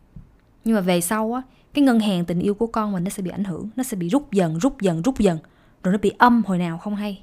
Nhưng 0.65 0.75
mà 0.75 0.81
về 0.81 1.01
sau 1.01 1.33
á, 1.33 1.43
cái 1.75 1.85
ngân 1.85 2.01
hàng 2.01 2.25
tình 2.25 2.41
yêu 2.41 2.55
của 2.55 2.67
con 2.67 2.93
mình 2.93 3.05
nó 3.05 3.11
sẽ 3.11 3.23
bị 3.23 3.31
ảnh 3.31 3.45
hưởng, 3.45 3.69
nó 3.77 3.83
sẽ 3.83 3.97
bị 3.97 4.09
rút 4.09 4.33
dần 4.33 4.59
rút 4.59 4.81
dần 4.81 5.03
rút 5.03 5.19
dần. 5.19 5.39
Rồi 5.83 5.93
nó 5.93 5.99
bị 5.99 6.13
âm 6.19 6.43
hồi 6.47 6.59
nào 6.59 6.79
không 6.79 6.97
hay 6.97 7.23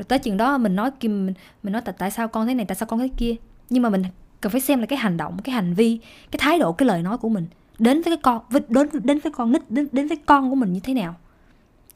rồi 0.00 0.04
tới 0.04 0.18
chừng 0.18 0.36
đó 0.36 0.58
mình 0.58 0.76
nói 0.76 0.90
kim 1.00 1.26
mình, 1.26 1.34
mình 1.62 1.72
nói 1.72 1.82
tại 1.84 1.94
tại 1.98 2.10
sao 2.10 2.28
con 2.28 2.46
thế 2.46 2.54
này 2.54 2.66
tại 2.66 2.76
sao 2.76 2.86
con 2.86 2.98
thế 2.98 3.08
kia? 3.16 3.34
Nhưng 3.70 3.82
mà 3.82 3.90
mình 3.90 4.02
cần 4.40 4.52
phải 4.52 4.60
xem 4.60 4.80
là 4.80 4.86
cái 4.86 4.98
hành 4.98 5.16
động 5.16 5.38
cái 5.44 5.54
hành 5.54 5.74
vi 5.74 5.98
cái 6.30 6.38
thái 6.38 6.58
độ 6.58 6.72
cái 6.72 6.86
lời 6.86 7.02
nói 7.02 7.18
của 7.18 7.28
mình 7.28 7.46
đến 7.78 8.02
với 8.02 8.16
cái 8.16 8.22
con 8.22 8.42
với, 8.50 8.62
đến 8.68 8.88
đến 9.04 9.18
với 9.18 9.32
con 9.32 9.52
nít 9.52 9.70
đến 9.70 9.88
đến 9.92 10.08
với 10.08 10.16
con 10.26 10.50
của 10.50 10.56
mình 10.56 10.72
như 10.72 10.80
thế 10.80 10.94
nào. 10.94 11.14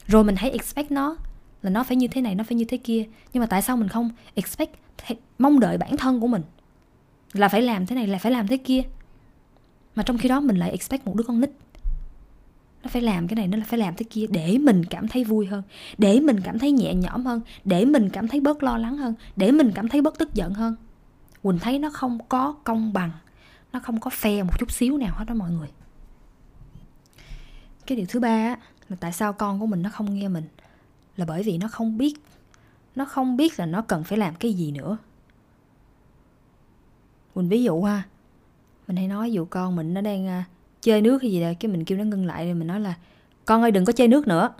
Rồi 0.07 0.23
mình 0.23 0.35
hãy 0.35 0.51
expect 0.51 0.91
nó 0.91 1.15
là 1.61 1.69
nó 1.69 1.83
phải 1.83 1.97
như 1.97 2.07
thế 2.07 2.21
này 2.21 2.35
nó 2.35 2.43
phải 2.43 2.55
như 2.55 2.65
thế 2.65 2.77
kia. 2.77 3.05
Nhưng 3.33 3.41
mà 3.41 3.47
tại 3.47 3.61
sao 3.61 3.77
mình 3.77 3.87
không 3.87 4.09
expect 4.35 4.71
mong 5.39 5.59
đợi 5.59 5.77
bản 5.77 5.97
thân 5.97 6.19
của 6.19 6.27
mình 6.27 6.41
là 7.33 7.47
phải 7.47 7.61
làm 7.61 7.85
thế 7.85 7.95
này 7.95 8.07
là 8.07 8.17
phải 8.17 8.31
làm 8.31 8.47
thế 8.47 8.57
kia? 8.57 8.81
Mà 9.95 10.03
trong 10.03 10.17
khi 10.17 10.29
đó 10.29 10.39
mình 10.39 10.55
lại 10.55 10.71
expect 10.71 11.07
một 11.07 11.15
đứa 11.15 11.23
con 11.23 11.41
nít 11.41 11.49
nó 12.85 12.89
phải 12.89 13.01
làm 13.01 13.27
cái 13.27 13.35
này, 13.35 13.47
nó 13.47 13.57
là 13.57 13.65
phải 13.67 13.79
làm 13.79 13.95
thế 13.95 14.05
kia 14.09 14.25
để 14.29 14.57
mình 14.57 14.85
cảm 14.85 15.07
thấy 15.07 15.23
vui 15.23 15.45
hơn, 15.45 15.63
để 15.97 16.19
mình 16.19 16.39
cảm 16.43 16.59
thấy 16.59 16.71
nhẹ 16.71 16.93
nhõm 16.93 17.25
hơn, 17.25 17.41
để 17.63 17.85
mình 17.85 18.09
cảm 18.09 18.27
thấy 18.27 18.39
bớt 18.39 18.63
lo 18.63 18.77
lắng 18.77 18.97
hơn, 18.97 19.13
để 19.35 19.51
mình 19.51 19.71
cảm 19.75 19.87
thấy 19.87 20.01
bớt 20.01 20.17
tức 20.17 20.33
giận 20.33 20.53
hơn. 20.53 20.75
Quỳnh 21.43 21.59
thấy 21.59 21.79
nó 21.79 21.89
không 21.89 22.19
có 22.29 22.55
công 22.63 22.93
bằng, 22.93 23.11
nó 23.73 23.79
không 23.79 23.99
có 23.99 24.09
phe 24.09 24.43
một 24.43 24.59
chút 24.59 24.71
xíu 24.71 24.97
nào 24.97 25.15
hết 25.17 25.25
đó 25.27 25.33
mọi 25.33 25.51
người. 25.51 25.67
Cái 27.85 27.97
điều 27.97 28.05
thứ 28.09 28.19
ba 28.19 28.55
là 28.89 28.97
tại 28.99 29.13
sao 29.13 29.33
con 29.33 29.59
của 29.59 29.65
mình 29.65 29.81
nó 29.81 29.89
không 29.89 30.15
nghe 30.15 30.27
mình, 30.27 30.45
là 31.15 31.25
bởi 31.25 31.43
vì 31.43 31.57
nó 31.57 31.67
không 31.67 31.97
biết, 31.97 32.13
nó 32.95 33.05
không 33.05 33.37
biết 33.37 33.59
là 33.59 33.65
nó 33.65 33.81
cần 33.81 34.03
phải 34.03 34.17
làm 34.17 34.35
cái 34.35 34.53
gì 34.53 34.71
nữa. 34.71 34.97
Mình 37.35 37.49
ví 37.49 37.63
dụ 37.63 37.83
ha, 37.83 38.03
mình 38.87 38.97
hay 38.97 39.07
nói 39.07 39.31
dụ 39.31 39.45
con 39.45 39.75
mình 39.75 39.93
nó 39.93 40.01
đang 40.01 40.27
à, 40.27 40.45
chơi 40.85 41.01
nước 41.01 41.21
hay 41.21 41.31
gì 41.31 41.41
đó, 41.41 41.51
cái 41.59 41.71
mình 41.71 41.85
kêu 41.85 41.97
nó 41.97 42.03
ngưng 42.03 42.25
lại 42.25 42.45
rồi 42.45 42.53
mình 42.53 42.67
nói 42.67 42.79
là, 42.79 42.93
con 43.45 43.61
ơi, 43.61 43.71
đừng 43.71 43.85
có 43.85 43.93
chơi 43.93 44.07
nước 44.07 44.27
nữa. 44.27 44.53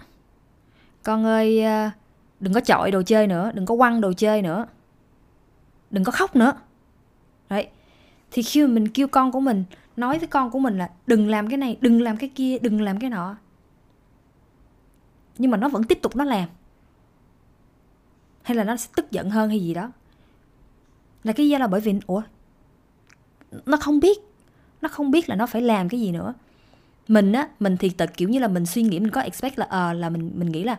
Con 1.03 1.25
ơi 1.25 1.63
à, 1.63 1.91
đừng 2.39 2.53
có 2.53 2.59
chọi 2.59 2.91
đồ 2.91 3.01
chơi 3.01 3.27
nữa, 3.27 3.51
đừng 3.53 3.65
có 3.65 3.75
quăng 3.77 4.01
đồ 4.01 4.13
chơi 4.13 4.41
nữa. 4.41 4.65
Đừng 5.91 6.03
có 6.03 6.11
khóc 6.11 6.35
nữa. 6.35 6.53
Đấy. 7.49 7.67
Thì 8.31 8.43
khi 8.43 8.61
mà 8.61 8.67
mình 8.67 8.87
kêu 8.87 9.07
con 9.07 9.31
của 9.31 9.39
mình, 9.39 9.63
nói 9.95 10.19
với 10.19 10.27
con 10.27 10.51
của 10.51 10.59
mình 10.59 10.77
là, 10.77 10.89
đừng 11.07 11.27
làm 11.27 11.49
cái 11.49 11.57
này, 11.57 11.77
đừng 11.81 12.01
làm 12.01 12.17
cái 12.17 12.29
kia, 12.35 12.57
đừng 12.59 12.81
làm 12.81 12.99
cái 12.99 13.09
nọ. 13.09 13.35
Nhưng 15.37 15.51
mà 15.51 15.57
nó 15.57 15.69
vẫn 15.69 15.83
tiếp 15.83 15.99
tục 16.01 16.15
nó 16.15 16.23
làm. 16.23 16.49
Hay 18.41 18.57
là 18.57 18.63
nó 18.63 18.77
sẽ 18.77 18.89
tức 18.95 19.11
giận 19.11 19.29
hơn 19.29 19.49
hay 19.49 19.59
gì 19.59 19.73
đó. 19.73 19.91
Là 21.23 21.33
cái 21.33 21.49
do 21.49 21.57
là 21.57 21.67
bởi 21.67 21.81
vì, 21.81 21.93
ủa, 22.07 22.21
nó 23.65 23.77
không 23.77 23.99
biết 23.99 24.17
nó 24.81 24.89
không 24.89 25.11
biết 25.11 25.29
là 25.29 25.35
nó 25.35 25.45
phải 25.45 25.61
làm 25.61 25.89
cái 25.89 25.99
gì 26.01 26.11
nữa. 26.11 26.33
Mình 27.07 27.31
á 27.31 27.47
mình 27.59 27.77
thì 27.77 27.89
tật 27.89 28.09
kiểu 28.17 28.29
như 28.29 28.39
là 28.39 28.47
mình 28.47 28.65
suy 28.65 28.81
nghĩ 28.81 28.99
mình 28.99 29.11
có 29.11 29.21
expect 29.21 29.59
là 29.59 29.65
uh, 29.65 29.99
là 29.99 30.09
mình 30.09 30.31
mình 30.35 30.51
nghĩ 30.51 30.63
là 30.63 30.73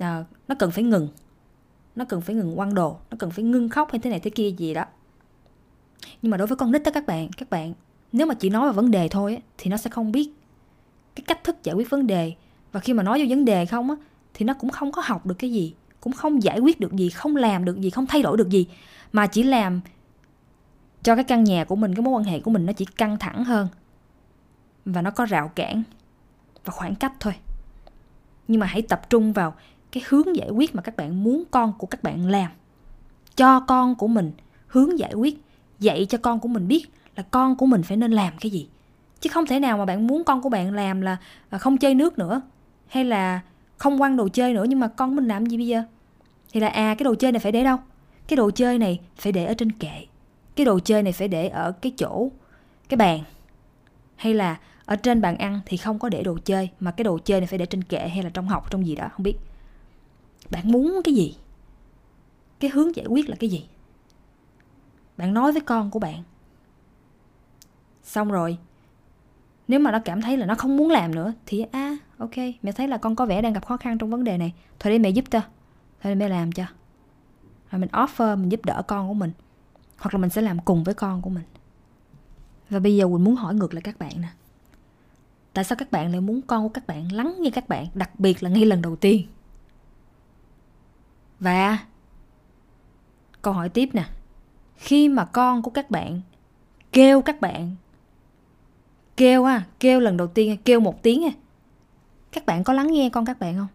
uh, 0.00 0.26
nó 0.48 0.54
cần 0.58 0.70
phải 0.70 0.84
ngừng. 0.84 1.08
Nó 1.96 2.04
cần 2.04 2.20
phải 2.20 2.36
ngừng 2.36 2.56
quăng 2.56 2.74
đồ 2.74 2.96
nó 3.10 3.16
cần 3.18 3.30
phải 3.30 3.44
ngưng 3.44 3.68
khóc 3.68 3.92
hay 3.92 3.98
thế 3.98 4.10
này 4.10 4.20
thế 4.20 4.30
kia 4.30 4.50
gì 4.50 4.74
đó. 4.74 4.84
Nhưng 6.22 6.30
mà 6.30 6.36
đối 6.36 6.46
với 6.46 6.56
con 6.56 6.72
nít 6.72 6.82
đó 6.82 6.90
các 6.94 7.06
bạn 7.06 7.28
các 7.32 7.50
bạn 7.50 7.72
nếu 8.12 8.26
mà 8.26 8.34
chỉ 8.34 8.48
nói 8.48 8.68
về 8.68 8.72
vấn 8.72 8.90
đề 8.90 9.08
thôi 9.08 9.34
á, 9.34 9.42
thì 9.58 9.70
nó 9.70 9.76
sẽ 9.76 9.90
không 9.90 10.12
biết 10.12 10.30
cái 11.14 11.24
cách 11.26 11.44
thức 11.44 11.56
giải 11.62 11.74
quyết 11.74 11.90
vấn 11.90 12.06
đề. 12.06 12.32
Và 12.72 12.80
khi 12.80 12.92
mà 12.92 13.02
nói 13.02 13.18
vô 13.20 13.26
vấn 13.28 13.44
đề 13.44 13.66
không 13.66 13.90
á 13.90 13.96
thì 14.34 14.46
nó 14.46 14.54
cũng 14.54 14.70
không 14.70 14.92
có 14.92 15.02
học 15.04 15.26
được 15.26 15.34
cái 15.38 15.52
gì 15.52 15.74
cũng 16.00 16.12
không 16.12 16.42
giải 16.42 16.58
quyết 16.58 16.80
được 16.80 16.92
gì 16.92 17.10
không 17.10 17.36
làm 17.36 17.64
được 17.64 17.80
gì 17.80 17.90
không 17.90 18.06
thay 18.06 18.22
đổi 18.22 18.36
được 18.36 18.48
gì. 18.50 18.66
Mà 19.12 19.26
chỉ 19.26 19.42
làm 19.42 19.80
cho 21.02 21.14
cái 21.14 21.24
căn 21.24 21.44
nhà 21.44 21.64
của 21.64 21.76
mình, 21.76 21.94
cái 21.94 22.02
mối 22.02 22.14
quan 22.14 22.24
hệ 22.24 22.40
của 22.40 22.50
mình 22.50 22.66
nó 22.66 22.72
chỉ 22.72 22.84
căng 22.84 23.18
thẳng 23.18 23.44
hơn. 23.44 23.68
Và 24.84 25.02
nó 25.02 25.10
có 25.10 25.24
rào 25.24 25.48
cản 25.48 25.82
và 26.64 26.72
khoảng 26.72 26.94
cách 26.94 27.12
thôi. 27.20 27.34
Nhưng 28.48 28.60
mà 28.60 28.66
hãy 28.66 28.82
tập 28.82 29.10
trung 29.10 29.32
vào 29.32 29.54
cái 29.92 30.02
hướng 30.08 30.36
giải 30.36 30.50
quyết 30.50 30.74
mà 30.74 30.82
các 30.82 30.96
bạn 30.96 31.24
muốn 31.24 31.44
con 31.50 31.72
của 31.78 31.86
các 31.86 32.02
bạn 32.02 32.26
làm. 32.26 32.50
Cho 33.36 33.60
con 33.60 33.94
của 33.94 34.08
mình 34.08 34.32
hướng 34.66 34.98
giải 34.98 35.14
quyết, 35.14 35.42
dạy 35.78 36.06
cho 36.08 36.18
con 36.18 36.40
của 36.40 36.48
mình 36.48 36.68
biết 36.68 36.86
là 37.16 37.22
con 37.30 37.56
của 37.56 37.66
mình 37.66 37.82
phải 37.82 37.96
nên 37.96 38.12
làm 38.12 38.32
cái 38.40 38.50
gì. 38.50 38.68
Chứ 39.20 39.30
không 39.32 39.46
thể 39.46 39.60
nào 39.60 39.78
mà 39.78 39.84
bạn 39.84 40.06
muốn 40.06 40.24
con 40.24 40.42
của 40.42 40.48
bạn 40.48 40.74
làm 40.74 41.00
là 41.00 41.16
à, 41.50 41.58
không 41.58 41.78
chơi 41.78 41.94
nước 41.94 42.18
nữa, 42.18 42.40
hay 42.86 43.04
là 43.04 43.40
không 43.78 43.98
quăng 43.98 44.16
đồ 44.16 44.28
chơi 44.28 44.52
nữa 44.52 44.64
nhưng 44.68 44.80
mà 44.80 44.88
con 44.88 45.16
mình 45.16 45.28
làm 45.28 45.46
gì 45.46 45.56
bây 45.56 45.66
giờ? 45.66 45.82
Thì 46.52 46.60
là 46.60 46.68
à 46.68 46.94
cái 46.94 47.04
đồ 47.04 47.14
chơi 47.14 47.32
này 47.32 47.40
phải 47.40 47.52
để 47.52 47.64
đâu? 47.64 47.76
Cái 48.28 48.36
đồ 48.36 48.50
chơi 48.50 48.78
này 48.78 49.00
phải 49.16 49.32
để 49.32 49.44
ở 49.44 49.54
trên 49.54 49.72
kệ 49.72 50.06
cái 50.60 50.64
đồ 50.64 50.78
chơi 50.78 51.02
này 51.02 51.12
phải 51.12 51.28
để 51.28 51.48
ở 51.48 51.72
cái 51.72 51.92
chỗ, 51.96 52.30
cái 52.88 52.96
bàn. 52.96 53.20
Hay 54.16 54.34
là 54.34 54.60
ở 54.84 54.96
trên 54.96 55.20
bàn 55.20 55.36
ăn 55.36 55.60
thì 55.66 55.76
không 55.76 55.98
có 55.98 56.08
để 56.08 56.22
đồ 56.22 56.38
chơi, 56.44 56.70
mà 56.80 56.90
cái 56.90 57.04
đồ 57.04 57.18
chơi 57.18 57.40
này 57.40 57.46
phải 57.46 57.58
để 57.58 57.66
trên 57.66 57.84
kệ 57.84 58.08
hay 58.08 58.22
là 58.22 58.30
trong 58.34 58.48
học, 58.48 58.70
trong 58.70 58.86
gì 58.86 58.94
đó, 58.94 59.08
không 59.12 59.22
biết. 59.22 59.36
Bạn 60.50 60.72
muốn 60.72 61.00
cái 61.04 61.14
gì? 61.14 61.36
Cái 62.60 62.70
hướng 62.70 62.96
giải 62.96 63.06
quyết 63.06 63.28
là 63.28 63.36
cái 63.40 63.50
gì? 63.50 63.68
Bạn 65.16 65.34
nói 65.34 65.52
với 65.52 65.60
con 65.60 65.90
của 65.90 65.98
bạn. 65.98 66.22
Xong 68.02 68.30
rồi, 68.30 68.58
nếu 69.68 69.80
mà 69.80 69.92
nó 69.92 69.98
cảm 70.04 70.22
thấy 70.22 70.36
là 70.36 70.46
nó 70.46 70.54
không 70.54 70.76
muốn 70.76 70.90
làm 70.90 71.14
nữa 71.14 71.32
thì 71.46 71.64
à 71.72 71.96
ok, 72.18 72.36
mẹ 72.62 72.72
thấy 72.72 72.88
là 72.88 72.98
con 72.98 73.16
có 73.16 73.26
vẻ 73.26 73.42
đang 73.42 73.52
gặp 73.52 73.66
khó 73.66 73.76
khăn 73.76 73.98
trong 73.98 74.10
vấn 74.10 74.24
đề 74.24 74.38
này, 74.38 74.52
thôi 74.78 74.92
để 74.92 74.98
mẹ 74.98 75.10
giúp 75.10 75.24
cho, 75.30 75.40
thôi 76.02 76.14
để 76.14 76.14
mẹ 76.14 76.28
làm 76.28 76.52
cho. 76.52 76.64
Rồi 77.70 77.80
mình 77.80 77.90
offer, 77.92 78.36
mình 78.36 78.48
giúp 78.48 78.64
đỡ 78.64 78.82
con 78.86 79.08
của 79.08 79.14
mình 79.14 79.32
hoặc 80.00 80.14
là 80.14 80.18
mình 80.18 80.30
sẽ 80.30 80.42
làm 80.42 80.58
cùng 80.58 80.84
với 80.84 80.94
con 80.94 81.22
của 81.22 81.30
mình. 81.30 81.44
Và 82.70 82.78
bây 82.78 82.96
giờ 82.96 83.04
quỳnh 83.04 83.24
muốn 83.24 83.36
hỏi 83.36 83.54
ngược 83.54 83.74
lại 83.74 83.82
các 83.82 83.98
bạn 83.98 84.20
nè. 84.20 84.28
Tại 85.52 85.64
sao 85.64 85.76
các 85.76 85.90
bạn 85.90 86.12
lại 86.12 86.20
muốn 86.20 86.42
con 86.42 86.62
của 86.62 86.68
các 86.68 86.86
bạn 86.86 87.12
lắng 87.12 87.34
nghe 87.40 87.50
các 87.50 87.68
bạn, 87.68 87.86
đặc 87.94 88.20
biệt 88.20 88.42
là 88.42 88.50
ngay 88.50 88.64
lần 88.64 88.82
đầu 88.82 88.96
tiên? 88.96 89.26
Và 91.40 91.78
câu 93.42 93.54
hỏi 93.54 93.68
tiếp 93.68 93.88
nè. 93.92 94.08
Khi 94.76 95.08
mà 95.08 95.24
con 95.24 95.62
của 95.62 95.70
các 95.70 95.90
bạn 95.90 96.20
kêu 96.92 97.22
các 97.22 97.40
bạn, 97.40 97.76
kêu 99.16 99.44
ha 99.44 99.64
kêu 99.80 100.00
lần 100.00 100.16
đầu 100.16 100.26
tiên, 100.26 100.56
kêu 100.64 100.80
một 100.80 101.02
tiếng 101.02 101.24
à 101.24 101.32
các 102.32 102.46
bạn 102.46 102.64
có 102.64 102.72
lắng 102.72 102.92
nghe 102.92 103.10
con 103.10 103.24
các 103.24 103.38
bạn 103.38 103.56
không? 103.56 103.68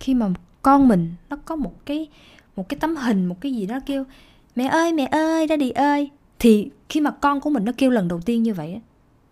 Khi 0.00 0.14
mà 0.14 0.28
con 0.62 0.88
mình 0.88 1.14
nó 1.28 1.36
có 1.44 1.56
một 1.56 1.86
cái 1.86 2.08
một 2.56 2.68
cái 2.68 2.78
tấm 2.80 2.96
hình, 2.96 3.26
một 3.26 3.40
cái 3.40 3.52
gì 3.52 3.66
đó 3.66 3.78
kêu 3.86 4.04
mẹ 4.56 4.64
ơi 4.64 4.92
mẹ 4.92 5.06
ơi, 5.10 5.46
daddy 5.48 5.70
ơi. 5.70 6.10
Thì 6.38 6.70
khi 6.88 7.00
mà 7.00 7.10
con 7.10 7.40
của 7.40 7.50
mình 7.50 7.64
nó 7.64 7.72
kêu 7.76 7.90
lần 7.90 8.08
đầu 8.08 8.20
tiên 8.20 8.42
như 8.42 8.54
vậy 8.54 8.80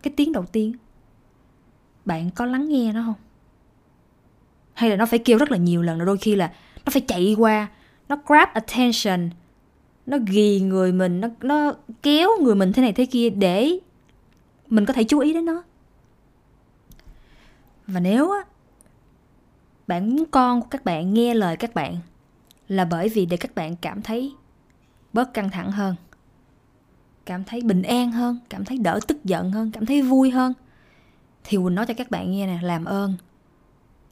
cái 0.03 0.13
tiếng 0.17 0.33
đầu 0.33 0.45
tiên, 0.45 0.73
bạn 2.05 2.31
có 2.31 2.47
lắng 2.47 2.69
nghe 2.69 2.93
nó 2.93 3.03
không? 3.07 3.15
Hay 4.73 4.91
là 4.91 4.97
nó 4.97 5.07
phải 5.07 5.19
kêu 5.19 5.39
rất 5.39 5.51
là 5.51 5.57
nhiều 5.57 5.83
lần 5.83 6.05
đôi 6.05 6.17
khi 6.17 6.35
là 6.35 6.53
nó 6.85 6.91
phải 6.91 7.03
chạy 7.09 7.35
qua, 7.39 7.69
nó 8.09 8.17
grab 8.27 8.49
attention, 8.55 9.31
nó 10.07 10.19
ghi 10.27 10.61
người 10.61 10.93
mình, 10.93 11.21
nó 11.21 11.29
nó 11.41 11.75
kéo 12.03 12.31
người 12.41 12.55
mình 12.55 12.73
thế 12.73 12.83
này 12.83 12.93
thế 12.93 13.07
kia 13.07 13.31
để 13.31 13.79
mình 14.69 14.87
có 14.87 14.93
thể 14.93 15.05
chú 15.05 15.19
ý 15.19 15.33
đến 15.33 15.45
nó. 15.45 15.63
Và 17.87 18.01
nếu 18.01 18.31
á, 18.31 18.41
bạn 19.87 20.11
muốn 20.11 20.25
con 20.31 20.61
của 20.61 20.69
các 20.71 20.85
bạn 20.85 21.15
nghe 21.15 21.35
lời 21.35 21.57
các 21.57 21.75
bạn 21.75 21.97
là 22.69 22.85
bởi 22.85 23.09
vì 23.09 23.27
để 23.27 23.37
các 23.37 23.55
bạn 23.55 23.77
cảm 23.77 24.03
thấy 24.03 24.35
bớt 25.13 25.35
căng 25.35 25.51
thẳng 25.51 25.73
hơn. 25.73 25.95
Cảm 27.25 27.45
thấy 27.45 27.61
bình 27.61 27.83
an 27.83 28.13
hơn, 28.13 28.39
cảm 28.49 28.65
thấy 28.65 28.79
đỡ 28.79 29.01
tức 29.07 29.25
giận 29.25 29.51
hơn, 29.53 29.71
cảm 29.71 29.87
thấy 29.87 30.03
vui 30.03 30.31
hơn. 30.31 30.53
Thì 31.45 31.57
quỳnh 31.57 31.75
nói 31.75 31.87
cho 31.87 31.95
các 31.95 32.11
bạn 32.11 32.31
nghe 32.31 32.47
nè, 32.47 32.59
làm 32.63 32.85
ơn. 32.85 33.15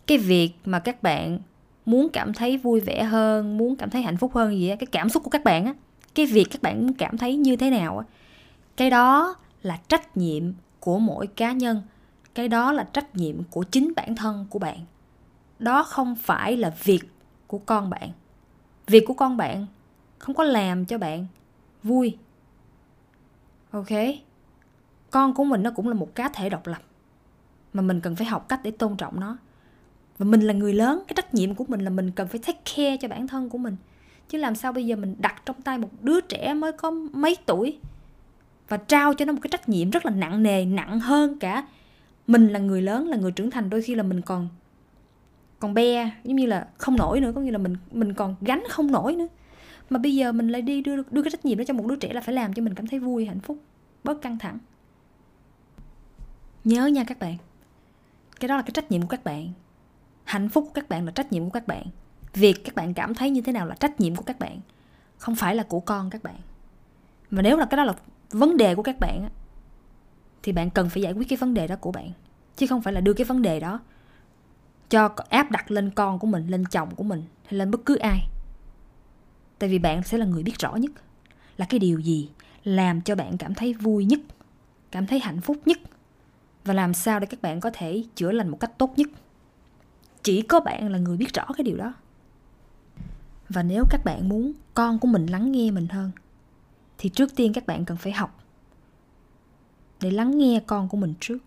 Cái 0.07 0.19
việc 0.19 0.53
mà 0.65 0.79
các 0.79 1.03
bạn 1.03 1.39
muốn 1.87 2.09
cảm 2.13 2.33
thấy 2.33 2.59
vui 2.59 2.81
vẻ 2.81 3.05
hơn, 3.05 3.59
muốn 3.59 3.77
cảm 3.77 3.91
thấy 3.91 4.03
hạnh 4.03 4.17
phúc 4.17 4.35
hơn 4.35 4.59
gì 4.59 4.69
á, 4.69 4.77
cái 4.77 4.87
cảm 4.87 5.09
xúc 5.09 5.23
của 5.23 5.31
các 5.31 5.45
bạn 5.45 5.67
á, 5.67 5.75
cái 6.15 6.27
việc 6.27 6.47
các 6.51 6.63
bạn 6.63 6.87
muốn 6.87 6.95
cảm 6.95 7.19
thấy 7.19 7.37
như 7.37 7.57
thế 7.57 7.71
nào 7.71 7.99
á, 7.99 8.05
cái 8.77 8.91
đó 8.91 9.37
là 9.63 9.79
trách 9.89 10.17
nhiệm 10.17 10.43
của 10.81 10.99
mỗi 10.99 11.27
cá 11.27 11.53
nhân, 11.53 11.83
cái 12.35 12.49
đó 12.49 12.73
là 12.73 12.89
trách 12.93 13.17
nhiệm 13.17 13.45
của 13.51 13.63
chính 13.63 13.93
bản 13.97 14.17
thân 14.17 14.47
của 14.51 14.59
bạn. 14.59 14.79
Đó 15.59 15.83
không 15.83 16.15
phải 16.15 16.57
là 16.57 16.75
việc 16.85 17.01
của 17.47 17.59
con 17.59 17.91
bạn. 17.91 18.11
Việc 18.87 19.05
của 19.07 19.15
con 19.15 19.37
bạn 19.37 19.67
không 20.19 20.35
có 20.35 20.45
làm 20.45 20.85
cho 20.85 20.99
bạn 20.99 21.27
vui. 21.83 22.17
Ok? 23.71 23.89
Con 25.11 25.35
của 25.35 25.45
mình 25.45 25.63
nó 25.63 25.71
cũng 25.71 25.89
là 25.89 25.95
một 25.95 26.15
cá 26.15 26.29
thể 26.29 26.49
độc 26.49 26.67
lập, 26.67 26.83
mà 27.73 27.83
mình 27.83 28.01
cần 28.01 28.17
phải 28.17 28.27
học 28.27 28.49
cách 28.49 28.61
để 28.65 28.71
tôn 28.71 28.97
trọng 28.97 29.21
nó. 29.21 29.37
Và 30.19 30.25
mình 30.25 30.41
là 30.41 30.53
người 30.53 30.75
lớn, 30.75 31.03
cái 31.09 31.15
trách 31.17 31.35
nhiệm 31.35 31.55
của 31.55 31.65
mình 31.69 31.81
là 31.81 31.91
mình 31.91 32.11
cần 32.11 32.29
phải 32.29 32.41
take 32.47 32.61
care 32.77 32.97
cho 32.97 33.09
bản 33.09 33.29
thân 33.29 33.49
của 33.49 33.59
mình. 33.59 33.77
Chứ 34.29 34.39
làm 34.39 34.55
sao 34.55 34.73
bây 34.73 34.87
giờ 34.87 34.97
mình 34.97 35.15
đặt 35.19 35.43
trong 35.47 35.63
tay 35.63 35.79
một 35.79 35.89
đứa 36.01 36.21
trẻ 36.21 36.55
mới 36.55 36.73
có 36.73 36.91
mấy 36.91 37.37
tuổi 37.47 37.79
và 38.69 38.77
trao 38.77 39.15
cho 39.15 39.25
nó 39.25 39.33
một 39.33 39.39
cái 39.43 39.49
trách 39.51 39.69
nhiệm 39.69 39.91
rất 39.91 40.07
là 40.07 40.13
nặng 40.13 40.43
nề, 40.43 40.65
nặng 40.65 41.01
hơn 41.01 41.39
cả 41.39 41.67
mình 42.27 42.49
là 42.49 42.59
người 42.59 42.83
lớn, 42.83 43.09
là 43.09 43.17
người 43.17 43.33
trưởng 43.33 43.51
thành, 43.51 43.71
đôi 43.71 43.83
khi 43.83 43.95
là 43.95 44.03
mình 44.03 44.21
còn 44.21 44.49
còn 45.59 45.75
be, 45.75 46.11
giống 46.25 46.37
như 46.37 46.47
là 46.47 46.69
không 46.79 46.97
nổi 46.97 47.21
nữa, 47.21 47.33
có 47.35 47.41
nghĩa 47.41 47.51
là 47.51 47.59
mình 47.59 47.77
mình 47.91 48.15
còn 48.15 48.35
gánh 48.41 48.63
không 48.69 48.93
nổi 48.93 49.17
nữa 49.17 49.27
mà 49.91 49.99
bây 49.99 50.15
giờ 50.15 50.33
mình 50.33 50.49
lại 50.49 50.63
đi 50.63 50.81
đưa 50.81 50.97
đưa 51.11 51.23
cái 51.23 51.31
trách 51.31 51.45
nhiệm 51.45 51.59
đó 51.59 51.65
cho 51.67 51.75
một 51.75 51.87
đứa 51.87 51.97
trẻ 51.97 52.13
là 52.13 52.21
phải 52.21 52.35
làm 52.35 52.53
cho 52.53 52.63
mình 52.63 52.75
cảm 52.75 52.87
thấy 52.87 52.99
vui, 52.99 53.27
hạnh 53.27 53.41
phúc, 53.41 53.63
bớt 54.05 54.23
căng 54.23 54.39
thẳng. 54.39 54.59
Nhớ 56.65 56.87
nha 56.87 57.05
các 57.05 57.19
bạn, 57.19 57.37
cái 58.41 58.49
đó 58.49 58.57
là 58.57 58.63
cái 58.63 58.71
trách 58.75 58.91
nhiệm 58.91 59.03
của 59.03 59.09
các 59.09 59.25
bạn. 59.25 59.53
Hạnh 60.25 60.49
phúc 60.49 60.65
của 60.65 60.73
các 60.75 60.89
bạn 60.89 61.07
là 61.07 61.13
trách 61.13 61.33
nhiệm 61.33 61.45
của 61.45 61.51
các 61.51 61.67
bạn. 61.67 61.87
Việc 62.35 62.65
các 62.65 62.75
bạn 62.75 62.95
cảm 62.95 63.15
thấy 63.15 63.31
như 63.31 63.41
thế 63.41 63.53
nào 63.53 63.67
là 63.67 63.75
trách 63.75 64.01
nhiệm 64.01 64.17
của 64.17 64.23
các 64.23 64.39
bạn, 64.39 64.61
không 65.19 65.37
phải 65.37 65.55
là 65.55 65.63
của 65.63 65.81
con 65.81 66.11
các 66.11 66.23
bạn. 66.23 66.37
Mà 67.31 67.43
nếu 67.43 67.57
là 67.57 67.67
cái 67.67 67.77
đó 67.77 67.85
là 67.85 67.95
vấn 68.31 68.57
đề 68.57 68.75
của 68.75 68.83
các 68.83 69.01
bạn 69.01 69.29
thì 70.43 70.53
bạn 70.53 70.71
cần 70.71 70.89
phải 70.89 71.03
giải 71.03 71.13
quyết 71.13 71.29
cái 71.29 71.37
vấn 71.37 71.55
đề 71.55 71.67
đó 71.67 71.77
của 71.77 71.93
bạn, 71.93 72.11
chứ 72.57 72.67
không 72.67 72.83
phải 72.83 72.93
là 72.93 73.01
đưa 73.01 73.13
cái 73.13 73.25
vấn 73.25 73.43
đề 73.43 73.61
đó 73.61 73.81
cho 74.91 75.15
áp 75.29 75.51
đặt 75.51 75.71
lên 75.71 75.91
con 75.91 76.19
của 76.19 76.27
mình, 76.27 76.47
lên 76.47 76.65
chồng 76.65 76.95
của 76.95 77.05
mình, 77.05 77.23
hay 77.45 77.53
lên 77.59 77.71
bất 77.71 77.81
cứ 77.87 77.97
ai 77.97 78.29
tại 79.59 79.69
vì 79.69 79.79
bạn 79.79 80.03
sẽ 80.03 80.19
là 80.19 80.27
người 80.27 80.43
biết 80.43 80.59
rõ 80.59 80.77
nhất 80.77 80.93
là 81.57 81.67
cái 81.69 81.81
điều 81.81 81.99
gì 81.99 82.31
làm 82.65 83.01
cho 83.01 83.15
bạn 83.15 83.39
cảm 83.39 83.55
thấy 83.55 83.75
vui 83.75 84.05
nhất, 84.05 84.21
cảm 84.91 85.07
thấy 85.07 85.19
hạnh 85.19 85.41
phúc 85.41 85.57
nhất, 85.67 85.79
và 86.65 86.75
làm 86.75 86.95
sao 86.95 87.21
để 87.21 87.27
các 87.27 87.43
bạn 87.43 87.61
có 87.61 87.71
thể 87.73 88.05
chữa 88.15 88.33
lành 88.33 88.49
một 88.49 88.61
cách 88.61 88.79
tốt 88.79 88.93
nhất. 88.97 89.09
Chỉ 90.23 90.43
có 90.43 90.61
bạn 90.61 90.93
là 90.93 90.99
người 90.99 91.17
biết 91.17 91.35
rõ 91.35 91.45
cái 91.57 91.65
điều 91.65 91.77
đó. 91.77 91.95
Và 93.49 93.63
nếu 93.63 93.85
các 93.91 94.05
bạn 94.05 94.29
muốn 94.29 94.53
con 94.75 94.99
của 94.99 95.09
mình 95.09 95.27
lắng 95.27 95.53
nghe 95.53 95.71
mình 95.71 95.89
hơn, 95.89 96.11
thì 96.99 97.09
trước 97.09 97.37
tiên 97.37 97.53
các 97.53 97.67
bạn 97.67 97.85
cần 97.85 97.97
phải 97.97 98.13
học 98.13 98.45
để 100.01 100.11
lắng 100.11 100.39
nghe 100.39 100.61
con 100.67 100.89
của 100.89 100.97
mình 100.97 101.15
trước. 101.21 101.39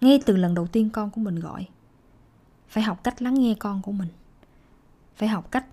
Ngay 0.00 0.20
từ 0.26 0.36
lần 0.36 0.54
đầu 0.54 0.66
tiên 0.66 0.90
con 0.90 1.10
của 1.10 1.20
mình 1.20 1.40
gọi, 1.40 1.66
phải 2.68 2.82
học 2.82 3.04
cách 3.04 3.22
lắng 3.22 3.34
nghe 3.34 3.54
con 3.58 3.82
của 3.82 3.92
mình, 3.92 4.08
phải 5.16 5.28
học 5.28 5.50
cách 5.50 5.66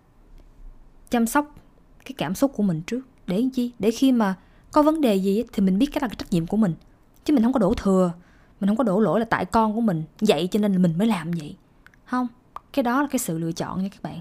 chăm 1.10 1.28
sóc 1.28 1.56
cái 2.06 2.14
cảm 2.18 2.36
xúc 2.36 2.52
của 2.56 2.64
mình 2.64 2.82
trước. 2.82 3.02
Để 3.28 3.44
chi? 3.54 3.72
Để 3.80 3.92
khi 3.92 4.12
mà 4.12 4.36
có 4.72 4.82
vấn 4.82 5.02
đề 5.02 5.16
gì 5.16 5.44
thì 5.54 5.64
mình 5.64 5.80
biết 5.80 5.86
cái 5.86 6.02
là 6.02 6.08
cái 6.08 6.16
trách 6.16 6.32
nhiệm 6.32 6.48
của 6.48 6.58
mình. 6.58 6.74
Chứ 7.26 7.34
mình 7.34 7.44
không 7.44 7.54
có 7.54 7.60
đổ 7.60 7.74
thừa, 7.74 8.12
mình 8.60 8.68
không 8.68 8.78
có 8.78 8.84
đổ 8.84 9.00
lỗi 9.00 9.20
là 9.20 9.26
tại 9.26 9.46
con 9.46 9.76
của 9.76 9.82
mình 9.82 10.04
vậy 10.22 10.48
cho 10.52 10.60
nên 10.60 10.74
là 10.74 10.78
mình 10.80 10.98
mới 10.98 11.08
làm 11.08 11.32
vậy. 11.32 11.56
Không, 12.06 12.28
cái 12.74 12.84
đó 12.84 13.02
là 13.02 13.08
cái 13.12 13.20
sự 13.20 13.38
lựa 13.38 13.52
chọn 13.52 13.84
nha 13.84 13.90
các 13.90 14.02
bạn. 14.02 14.20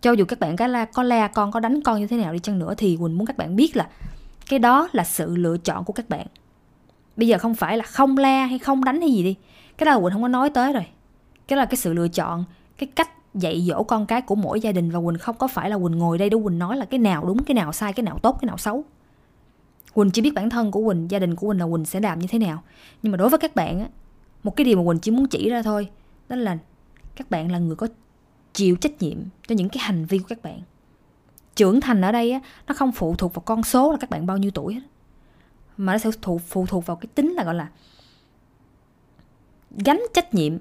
Cho 0.00 0.12
dù 0.12 0.24
các 0.24 0.40
bạn 0.40 0.56
có 0.56 0.66
la 0.66 0.84
có 0.84 1.02
la 1.02 1.28
con, 1.28 1.52
có 1.52 1.60
đánh 1.60 1.82
con 1.82 2.00
như 2.00 2.06
thế 2.06 2.16
nào 2.16 2.32
đi 2.32 2.38
chăng 2.38 2.58
nữa 2.58 2.74
thì 2.76 2.96
quỳnh 3.00 3.18
muốn 3.18 3.26
các 3.26 3.36
bạn 3.36 3.56
biết 3.56 3.76
là 3.76 3.88
cái 4.48 4.58
đó 4.58 4.88
là 4.92 5.04
sự 5.04 5.36
lựa 5.36 5.56
chọn 5.58 5.84
của 5.84 5.92
các 5.92 6.08
bạn. 6.08 6.26
Bây 7.16 7.28
giờ 7.28 7.38
không 7.38 7.54
phải 7.54 7.76
là 7.76 7.84
không 7.84 8.18
la 8.18 8.46
hay 8.46 8.58
không 8.58 8.84
đánh 8.84 9.00
hay 9.00 9.10
gì 9.10 9.22
đi. 9.22 9.34
Cái 9.76 9.84
đó 9.84 9.92
là 9.92 10.00
quỳnh 10.00 10.12
không 10.12 10.22
có 10.22 10.28
nói 10.28 10.50
tới 10.50 10.72
rồi. 10.72 10.86
Cái 11.48 11.56
đó 11.56 11.60
là 11.60 11.66
cái 11.66 11.76
sự 11.76 11.92
lựa 11.92 12.08
chọn, 12.08 12.44
cái 12.78 12.86
cách 12.86 13.10
dạy 13.34 13.64
dỗ 13.68 13.82
con 13.82 14.06
cái 14.06 14.22
của 14.22 14.34
mỗi 14.34 14.60
gia 14.60 14.72
đình 14.72 14.90
và 14.90 15.00
quỳnh 15.00 15.18
không 15.18 15.36
có 15.36 15.48
phải 15.48 15.70
là 15.70 15.78
quỳnh 15.78 15.98
ngồi 15.98 16.18
đây 16.18 16.30
để 16.30 16.36
quỳnh 16.44 16.58
nói 16.58 16.76
là 16.76 16.84
cái 16.84 16.98
nào 16.98 17.24
đúng 17.26 17.44
cái 17.44 17.54
nào 17.54 17.72
sai 17.72 17.92
cái 17.92 18.04
nào 18.04 18.18
tốt 18.18 18.38
cái 18.40 18.46
nào 18.46 18.58
xấu. 18.58 18.84
Quỳnh 19.94 20.10
chỉ 20.10 20.22
biết 20.22 20.34
bản 20.34 20.50
thân 20.50 20.70
của 20.70 20.86
quỳnh 20.86 21.10
gia 21.10 21.18
đình 21.18 21.34
của 21.34 21.48
quỳnh 21.48 21.60
là 21.60 21.66
quỳnh 21.66 21.84
sẽ 21.84 22.00
làm 22.00 22.18
như 22.18 22.26
thế 22.30 22.38
nào. 22.38 22.62
Nhưng 23.02 23.12
mà 23.12 23.16
đối 23.16 23.28
với 23.28 23.38
các 23.38 23.54
bạn 23.54 23.80
á 23.80 23.88
một 24.42 24.56
cái 24.56 24.64
điều 24.64 24.76
mà 24.76 24.90
quỳnh 24.90 24.98
chỉ 24.98 25.10
muốn 25.10 25.26
chỉ 25.26 25.50
ra 25.50 25.62
thôi 25.62 25.90
đó 26.28 26.36
là 26.36 26.58
các 27.16 27.30
bạn 27.30 27.52
là 27.52 27.58
người 27.58 27.76
có 27.76 27.88
chịu 28.54 28.76
trách 28.76 29.02
nhiệm 29.02 29.18
cho 29.48 29.54
những 29.54 29.68
cái 29.68 29.78
hành 29.82 30.04
vi 30.04 30.18
của 30.18 30.26
các 30.28 30.42
bạn. 30.42 30.60
Trưởng 31.54 31.80
thành 31.80 32.00
ở 32.00 32.12
đây 32.12 32.32
á 32.32 32.40
nó 32.66 32.74
không 32.74 32.92
phụ 32.92 33.14
thuộc 33.14 33.34
vào 33.34 33.42
con 33.46 33.62
số 33.62 33.92
là 33.92 33.98
các 34.00 34.10
bạn 34.10 34.26
bao 34.26 34.38
nhiêu 34.38 34.50
tuổi 34.50 34.74
hết. 34.74 34.80
Mà 35.76 35.92
nó 35.92 35.98
sẽ 35.98 36.10
phụ, 36.22 36.38
phụ 36.38 36.66
thuộc 36.66 36.86
vào 36.86 36.96
cái 36.96 37.08
tính 37.14 37.32
là 37.32 37.44
gọi 37.44 37.54
là 37.54 37.68
gánh 39.84 40.02
trách 40.14 40.34
nhiệm 40.34 40.58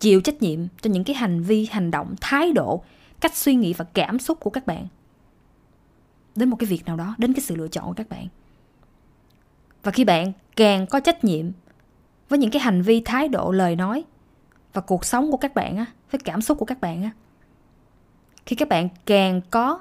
chịu 0.00 0.20
trách 0.20 0.42
nhiệm 0.42 0.60
cho 0.80 0.90
những 0.90 1.04
cái 1.04 1.16
hành 1.16 1.42
vi, 1.42 1.68
hành 1.70 1.90
động, 1.90 2.14
thái 2.20 2.52
độ, 2.52 2.84
cách 3.20 3.36
suy 3.36 3.54
nghĩ 3.54 3.72
và 3.72 3.84
cảm 3.84 4.18
xúc 4.18 4.40
của 4.40 4.50
các 4.50 4.66
bạn 4.66 4.86
đến 6.36 6.50
một 6.50 6.56
cái 6.56 6.66
việc 6.66 6.84
nào 6.84 6.96
đó, 6.96 7.14
đến 7.18 7.32
cái 7.32 7.40
sự 7.40 7.56
lựa 7.56 7.68
chọn 7.68 7.86
của 7.86 7.92
các 7.92 8.08
bạn. 8.08 8.28
Và 9.82 9.92
khi 9.92 10.04
bạn 10.04 10.32
càng 10.56 10.86
có 10.86 11.00
trách 11.00 11.24
nhiệm 11.24 11.46
với 12.28 12.38
những 12.38 12.50
cái 12.50 12.60
hành 12.62 12.82
vi, 12.82 13.02
thái 13.04 13.28
độ, 13.28 13.52
lời 13.52 13.76
nói 13.76 14.04
và 14.72 14.80
cuộc 14.80 15.04
sống 15.04 15.30
của 15.30 15.36
các 15.36 15.54
bạn 15.54 15.76
á, 15.76 15.86
với 16.10 16.20
cảm 16.24 16.42
xúc 16.42 16.58
của 16.58 16.64
các 16.64 16.80
bạn 16.80 17.02
á, 17.02 17.10
khi 18.46 18.56
các 18.56 18.68
bạn 18.68 18.88
càng 19.06 19.40
có 19.50 19.80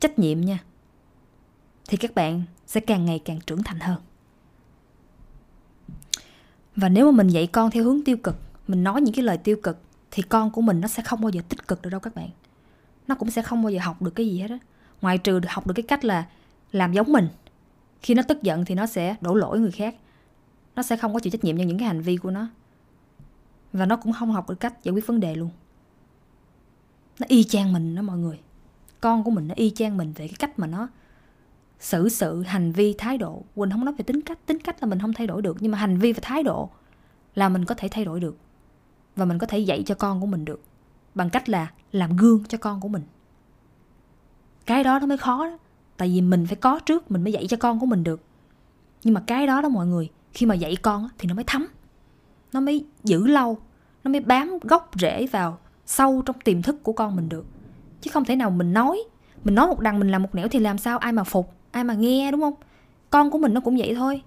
trách 0.00 0.18
nhiệm 0.18 0.40
nha, 0.40 0.58
thì 1.88 1.96
các 1.96 2.14
bạn 2.14 2.42
sẽ 2.66 2.80
càng 2.80 3.04
ngày 3.04 3.18
càng 3.24 3.40
trưởng 3.46 3.62
thành 3.62 3.80
hơn. 3.80 4.00
Và 6.76 6.88
nếu 6.88 7.12
mà 7.12 7.16
mình 7.16 7.28
dạy 7.28 7.46
con 7.46 7.70
theo 7.70 7.84
hướng 7.84 8.04
tiêu 8.04 8.16
cực 8.16 8.36
mình 8.68 8.84
nói 8.84 9.02
những 9.02 9.14
cái 9.14 9.24
lời 9.24 9.38
tiêu 9.38 9.56
cực 9.62 9.78
thì 10.10 10.22
con 10.22 10.50
của 10.50 10.60
mình 10.60 10.80
nó 10.80 10.88
sẽ 10.88 11.02
không 11.02 11.20
bao 11.20 11.30
giờ 11.30 11.40
tích 11.48 11.68
cực 11.68 11.82
được 11.82 11.90
đâu 11.90 12.00
các 12.00 12.14
bạn. 12.14 12.30
Nó 13.08 13.14
cũng 13.14 13.30
sẽ 13.30 13.42
không 13.42 13.62
bao 13.62 13.70
giờ 13.70 13.80
học 13.82 14.02
được 14.02 14.10
cái 14.10 14.26
gì 14.26 14.40
hết 14.40 14.50
á. 14.50 14.58
Ngoài 15.00 15.18
trừ 15.18 15.40
học 15.48 15.66
được 15.66 15.74
cái 15.74 15.82
cách 15.82 16.04
là 16.04 16.26
làm 16.72 16.92
giống 16.92 17.12
mình. 17.12 17.28
Khi 18.02 18.14
nó 18.14 18.22
tức 18.22 18.42
giận 18.42 18.64
thì 18.64 18.74
nó 18.74 18.86
sẽ 18.86 19.16
đổ 19.20 19.34
lỗi 19.34 19.60
người 19.60 19.70
khác. 19.70 19.96
Nó 20.76 20.82
sẽ 20.82 20.96
không 20.96 21.14
có 21.14 21.20
chịu 21.20 21.30
trách 21.30 21.44
nhiệm 21.44 21.58
cho 21.58 21.64
những 21.64 21.78
cái 21.78 21.88
hành 21.88 22.02
vi 22.02 22.16
của 22.16 22.30
nó. 22.30 22.48
Và 23.72 23.86
nó 23.86 23.96
cũng 23.96 24.12
không 24.12 24.32
học 24.32 24.48
được 24.48 24.60
cách 24.60 24.84
giải 24.84 24.92
quyết 24.92 25.06
vấn 25.06 25.20
đề 25.20 25.34
luôn. 25.34 25.50
Nó 27.18 27.26
y 27.28 27.44
chang 27.44 27.72
mình 27.72 27.94
đó 27.94 28.02
mọi 28.02 28.18
người. 28.18 28.38
Con 29.00 29.24
của 29.24 29.30
mình 29.30 29.48
nó 29.48 29.54
y 29.56 29.70
chang 29.70 29.96
mình 29.96 30.12
về 30.12 30.28
cái 30.28 30.36
cách 30.38 30.58
mà 30.58 30.66
nó 30.66 30.88
xử 31.80 32.08
sự, 32.08 32.42
hành 32.42 32.72
vi, 32.72 32.94
thái 32.98 33.18
độ. 33.18 33.42
Quỳnh 33.54 33.70
không 33.70 33.84
nói 33.84 33.94
về 33.98 34.02
tính 34.02 34.20
cách. 34.20 34.38
Tính 34.46 34.58
cách 34.58 34.76
là 34.80 34.88
mình 34.88 35.00
không 35.00 35.12
thay 35.12 35.26
đổi 35.26 35.42
được, 35.42 35.56
nhưng 35.60 35.72
mà 35.72 35.78
hành 35.78 35.98
vi 35.98 36.12
và 36.12 36.20
thái 36.22 36.42
độ 36.42 36.70
là 37.34 37.48
mình 37.48 37.64
có 37.64 37.74
thể 37.74 37.88
thay 37.90 38.04
đổi 38.04 38.20
được 38.20 38.36
và 39.16 39.24
mình 39.24 39.38
có 39.38 39.46
thể 39.46 39.58
dạy 39.58 39.82
cho 39.86 39.94
con 39.94 40.20
của 40.20 40.26
mình 40.26 40.44
được 40.44 40.60
bằng 41.14 41.30
cách 41.30 41.48
là 41.48 41.70
làm 41.92 42.16
gương 42.16 42.44
cho 42.48 42.58
con 42.58 42.80
của 42.80 42.88
mình. 42.88 43.02
Cái 44.66 44.84
đó 44.84 44.98
nó 44.98 45.06
mới 45.06 45.16
khó 45.16 45.46
đó. 45.46 45.58
Tại 45.96 46.08
vì 46.08 46.20
mình 46.20 46.46
phải 46.46 46.56
có 46.56 46.78
trước, 46.78 47.10
mình 47.10 47.24
mới 47.24 47.32
dạy 47.32 47.46
cho 47.46 47.56
con 47.56 47.80
của 47.80 47.86
mình 47.86 48.04
được. 48.04 48.20
Nhưng 49.04 49.14
mà 49.14 49.22
cái 49.26 49.46
đó 49.46 49.62
đó 49.62 49.68
mọi 49.68 49.86
người, 49.86 50.10
khi 50.32 50.46
mà 50.46 50.54
dạy 50.54 50.76
con 50.76 51.08
thì 51.18 51.28
nó 51.28 51.34
mới 51.34 51.44
thấm. 51.46 51.66
Nó 52.52 52.60
mới 52.60 52.84
giữ 53.04 53.26
lâu, 53.26 53.58
nó 54.04 54.10
mới 54.10 54.20
bám 54.20 54.58
gốc 54.62 54.90
rễ 55.00 55.26
vào 55.26 55.58
sâu 55.86 56.22
trong 56.26 56.40
tiềm 56.40 56.62
thức 56.62 56.82
của 56.82 56.92
con 56.92 57.16
mình 57.16 57.28
được. 57.28 57.46
Chứ 58.00 58.10
không 58.14 58.24
thể 58.24 58.36
nào 58.36 58.50
mình 58.50 58.72
nói 58.72 59.04
mình 59.44 59.54
nói 59.54 59.66
một 59.66 59.80
đằng 59.80 59.98
mình 59.98 60.10
làm 60.10 60.22
một 60.22 60.34
nẻo 60.34 60.48
thì 60.48 60.58
làm 60.58 60.78
sao 60.78 60.98
ai 60.98 61.12
mà 61.12 61.24
phục, 61.24 61.52
ai 61.70 61.84
mà 61.84 61.94
nghe, 61.94 62.30
đúng 62.30 62.40
không? 62.40 62.54
Con 63.10 63.30
của 63.30 63.38
mình 63.38 63.54
nó 63.54 63.60
cũng 63.60 63.76
vậy 63.76 63.94
thôi 63.94 64.22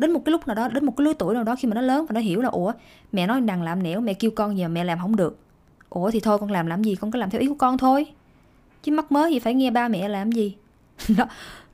đến 0.00 0.12
một 0.12 0.24
cái 0.24 0.32
lúc 0.32 0.46
nào 0.46 0.54
đó 0.54 0.68
đến 0.68 0.84
một 0.84 0.96
cái 0.96 1.04
lứa 1.04 1.12
tuổi 1.18 1.34
nào 1.34 1.44
đó 1.44 1.56
khi 1.56 1.68
mà 1.68 1.74
nó 1.74 1.80
lớn 1.80 2.06
và 2.08 2.12
nó 2.14 2.20
hiểu 2.20 2.40
là 2.40 2.48
ủa 2.48 2.72
mẹ 3.12 3.26
nói 3.26 3.40
đằng 3.40 3.62
làm 3.62 3.82
nẻo 3.82 4.00
mẹ 4.00 4.14
kêu 4.14 4.30
con 4.30 4.58
giờ 4.58 4.68
mẹ 4.68 4.84
làm 4.84 4.98
không 4.98 5.16
được. 5.16 5.38
Ủa 5.90 6.10
thì 6.10 6.20
thôi 6.20 6.38
con 6.38 6.50
làm 6.50 6.66
làm 6.66 6.82
gì? 6.82 6.94
Con 6.94 7.10
cứ 7.10 7.18
làm 7.18 7.30
theo 7.30 7.40
ý 7.40 7.48
của 7.48 7.54
con 7.54 7.78
thôi. 7.78 8.06
Chứ 8.82 8.92
mắc 8.92 9.12
mới 9.12 9.32
gì 9.32 9.38
phải 9.38 9.54
nghe 9.54 9.70
ba 9.70 9.88
mẹ 9.88 10.08
làm 10.08 10.32
gì? 10.32 10.56
Nó 11.08 11.26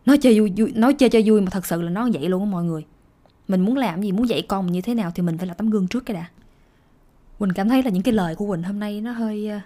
nó 0.06 0.16
chơi 0.16 0.40
vui, 0.40 0.52
vui 0.56 0.72
nó 0.74 0.92
chơi 0.92 1.08
cho 1.08 1.20
vui 1.26 1.40
mà 1.40 1.50
thật 1.50 1.66
sự 1.66 1.82
là 1.82 1.90
nó 1.90 2.08
vậy 2.12 2.28
luôn 2.28 2.44
á 2.44 2.50
mọi 2.50 2.64
người. 2.64 2.84
Mình 3.48 3.60
muốn 3.60 3.76
làm 3.76 4.02
gì 4.02 4.12
muốn 4.12 4.28
dạy 4.28 4.42
con 4.42 4.64
mình 4.64 4.72
như 4.72 4.80
thế 4.80 4.94
nào 4.94 5.10
thì 5.14 5.22
mình 5.22 5.38
phải 5.38 5.46
là 5.46 5.54
tấm 5.54 5.70
gương 5.70 5.88
trước 5.88 6.06
cái 6.06 6.14
đã. 6.14 6.26
Quỳnh 7.38 7.52
cảm 7.54 7.68
thấy 7.68 7.82
là 7.82 7.90
những 7.90 8.02
cái 8.02 8.14
lời 8.14 8.34
của 8.34 8.46
quỳnh 8.46 8.62
hôm 8.62 8.80
nay 8.80 9.00
nó 9.00 9.12
hơi 9.12 9.48
ờ, 9.48 9.60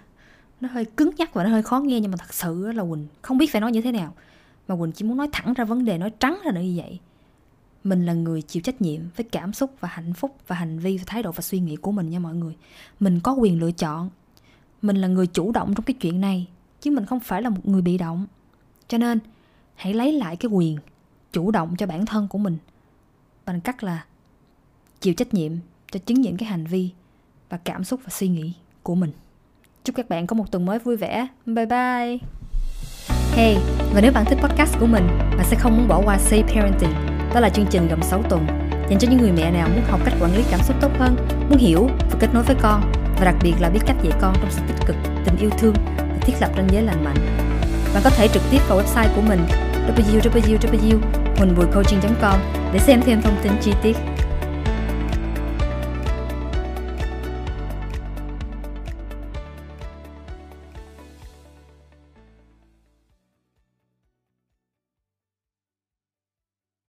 nó 0.61 0.69
hơi 0.71 0.85
cứng 0.85 1.11
nhắc 1.17 1.33
và 1.33 1.43
nó 1.43 1.49
hơi 1.49 1.63
khó 1.63 1.79
nghe 1.79 1.99
nhưng 1.99 2.11
mà 2.11 2.17
thật 2.17 2.33
sự 2.33 2.71
là 2.71 2.83
quỳnh 2.83 3.07
không 3.21 3.37
biết 3.37 3.51
phải 3.51 3.61
nói 3.61 3.71
như 3.71 3.81
thế 3.81 3.91
nào. 3.91 4.13
Mà 4.67 4.75
quỳnh 4.75 4.91
chỉ 4.91 5.05
muốn 5.05 5.17
nói 5.17 5.27
thẳng 5.31 5.53
ra 5.53 5.63
vấn 5.63 5.85
đề 5.85 5.97
nói 5.97 6.11
trắng 6.19 6.39
ra 6.45 6.51
nữa 6.51 6.61
như 6.61 6.73
vậy 6.75 6.99
mình 7.83 8.05
là 8.05 8.13
người 8.13 8.41
chịu 8.41 8.61
trách 8.61 8.81
nhiệm 8.81 9.01
với 9.15 9.23
cảm 9.31 9.53
xúc 9.53 9.71
và 9.79 9.87
hạnh 9.87 10.13
phúc 10.13 10.35
và 10.47 10.55
hành 10.55 10.79
vi 10.79 10.97
và 10.97 11.03
thái 11.07 11.23
độ 11.23 11.31
và 11.31 11.41
suy 11.41 11.59
nghĩ 11.59 11.75
của 11.75 11.91
mình 11.91 12.09
nha 12.09 12.19
mọi 12.19 12.35
người. 12.35 12.55
Mình 12.99 13.19
có 13.19 13.33
quyền 13.33 13.59
lựa 13.59 13.71
chọn. 13.71 14.09
Mình 14.81 14.97
là 14.97 15.07
người 15.07 15.27
chủ 15.27 15.51
động 15.51 15.73
trong 15.75 15.85
cái 15.85 15.93
chuyện 15.93 16.21
này, 16.21 16.47
chứ 16.81 16.91
mình 16.91 17.05
không 17.05 17.19
phải 17.19 17.41
là 17.41 17.49
một 17.49 17.67
người 17.67 17.81
bị 17.81 17.97
động. 17.97 18.25
Cho 18.87 18.97
nên, 18.97 19.19
hãy 19.75 19.93
lấy 19.93 20.13
lại 20.13 20.35
cái 20.35 20.49
quyền 20.51 20.77
chủ 21.33 21.51
động 21.51 21.75
cho 21.77 21.87
bản 21.87 22.05
thân 22.05 22.27
của 22.27 22.37
mình 22.37 22.57
bằng 23.45 23.61
cách 23.61 23.83
là 23.83 24.05
chịu 25.01 25.13
trách 25.13 25.33
nhiệm 25.33 25.51
cho 25.91 25.99
chính 26.05 26.21
những 26.21 26.37
cái 26.37 26.49
hành 26.49 26.65
vi 26.65 26.89
và 27.49 27.57
cảm 27.57 27.83
xúc 27.83 27.99
và 28.03 28.09
suy 28.09 28.27
nghĩ 28.27 28.53
của 28.83 28.95
mình. 28.95 29.11
Chúc 29.83 29.95
các 29.95 30.09
bạn 30.09 30.27
có 30.27 30.35
một 30.35 30.51
tuần 30.51 30.65
mới 30.65 30.79
vui 30.79 30.97
vẻ. 30.97 31.27
Bye 31.45 31.65
bye. 31.65 32.17
Hey, 33.33 33.57
và 33.93 34.01
nếu 34.01 34.11
bạn 34.11 34.25
thích 34.25 34.37
podcast 34.41 34.79
của 34.79 34.87
mình, 34.87 35.07
bạn 35.07 35.45
sẽ 35.45 35.57
không 35.59 35.77
muốn 35.77 35.87
bỏ 35.87 36.01
qua 36.05 36.17
say 36.17 36.43
Parenting 36.43 37.10
đó 37.33 37.39
là 37.39 37.49
chương 37.49 37.65
trình 37.69 37.87
gồm 37.87 38.01
6 38.01 38.23
tuần, 38.29 38.47
dành 38.89 38.99
cho 38.99 39.07
những 39.09 39.21
người 39.21 39.31
mẹ 39.31 39.51
nào 39.51 39.69
muốn 39.69 39.81
học 39.89 39.99
cách 40.05 40.13
quản 40.19 40.35
lý 40.35 40.43
cảm 40.51 40.59
xúc 40.63 40.75
tốt 40.81 40.91
hơn, 40.99 41.15
muốn 41.49 41.57
hiểu 41.57 41.89
và 42.11 42.17
kết 42.19 42.27
nối 42.33 42.43
với 42.43 42.55
con, 42.61 42.91
và 43.17 43.25
đặc 43.25 43.35
biệt 43.43 43.53
là 43.59 43.69
biết 43.69 43.79
cách 43.85 43.95
dạy 44.03 44.13
con 44.21 44.33
trong 44.33 44.51
sự 44.51 44.61
tích 44.67 44.85
cực, 44.85 44.95
tình 45.25 45.37
yêu 45.37 45.49
thương 45.57 45.73
và 45.97 46.17
thiết 46.21 46.33
lập 46.41 46.51
ranh 46.55 46.67
giới 46.71 46.83
lành 46.83 47.03
mạnh. 47.03 47.17
Bạn 47.93 48.03
có 48.03 48.09
thể 48.09 48.27
trực 48.27 48.43
tiếp 48.51 48.59
vào 48.67 48.81
website 48.81 49.07
của 49.15 49.21
mình 49.21 49.39
www.huỳnhbùicoaching.com 49.87 52.39
để 52.73 52.79
xem 52.79 53.01
thêm 53.05 53.21
thông 53.21 53.35
tin 53.43 53.51
chi 53.61 53.73
tiết. 53.83 53.97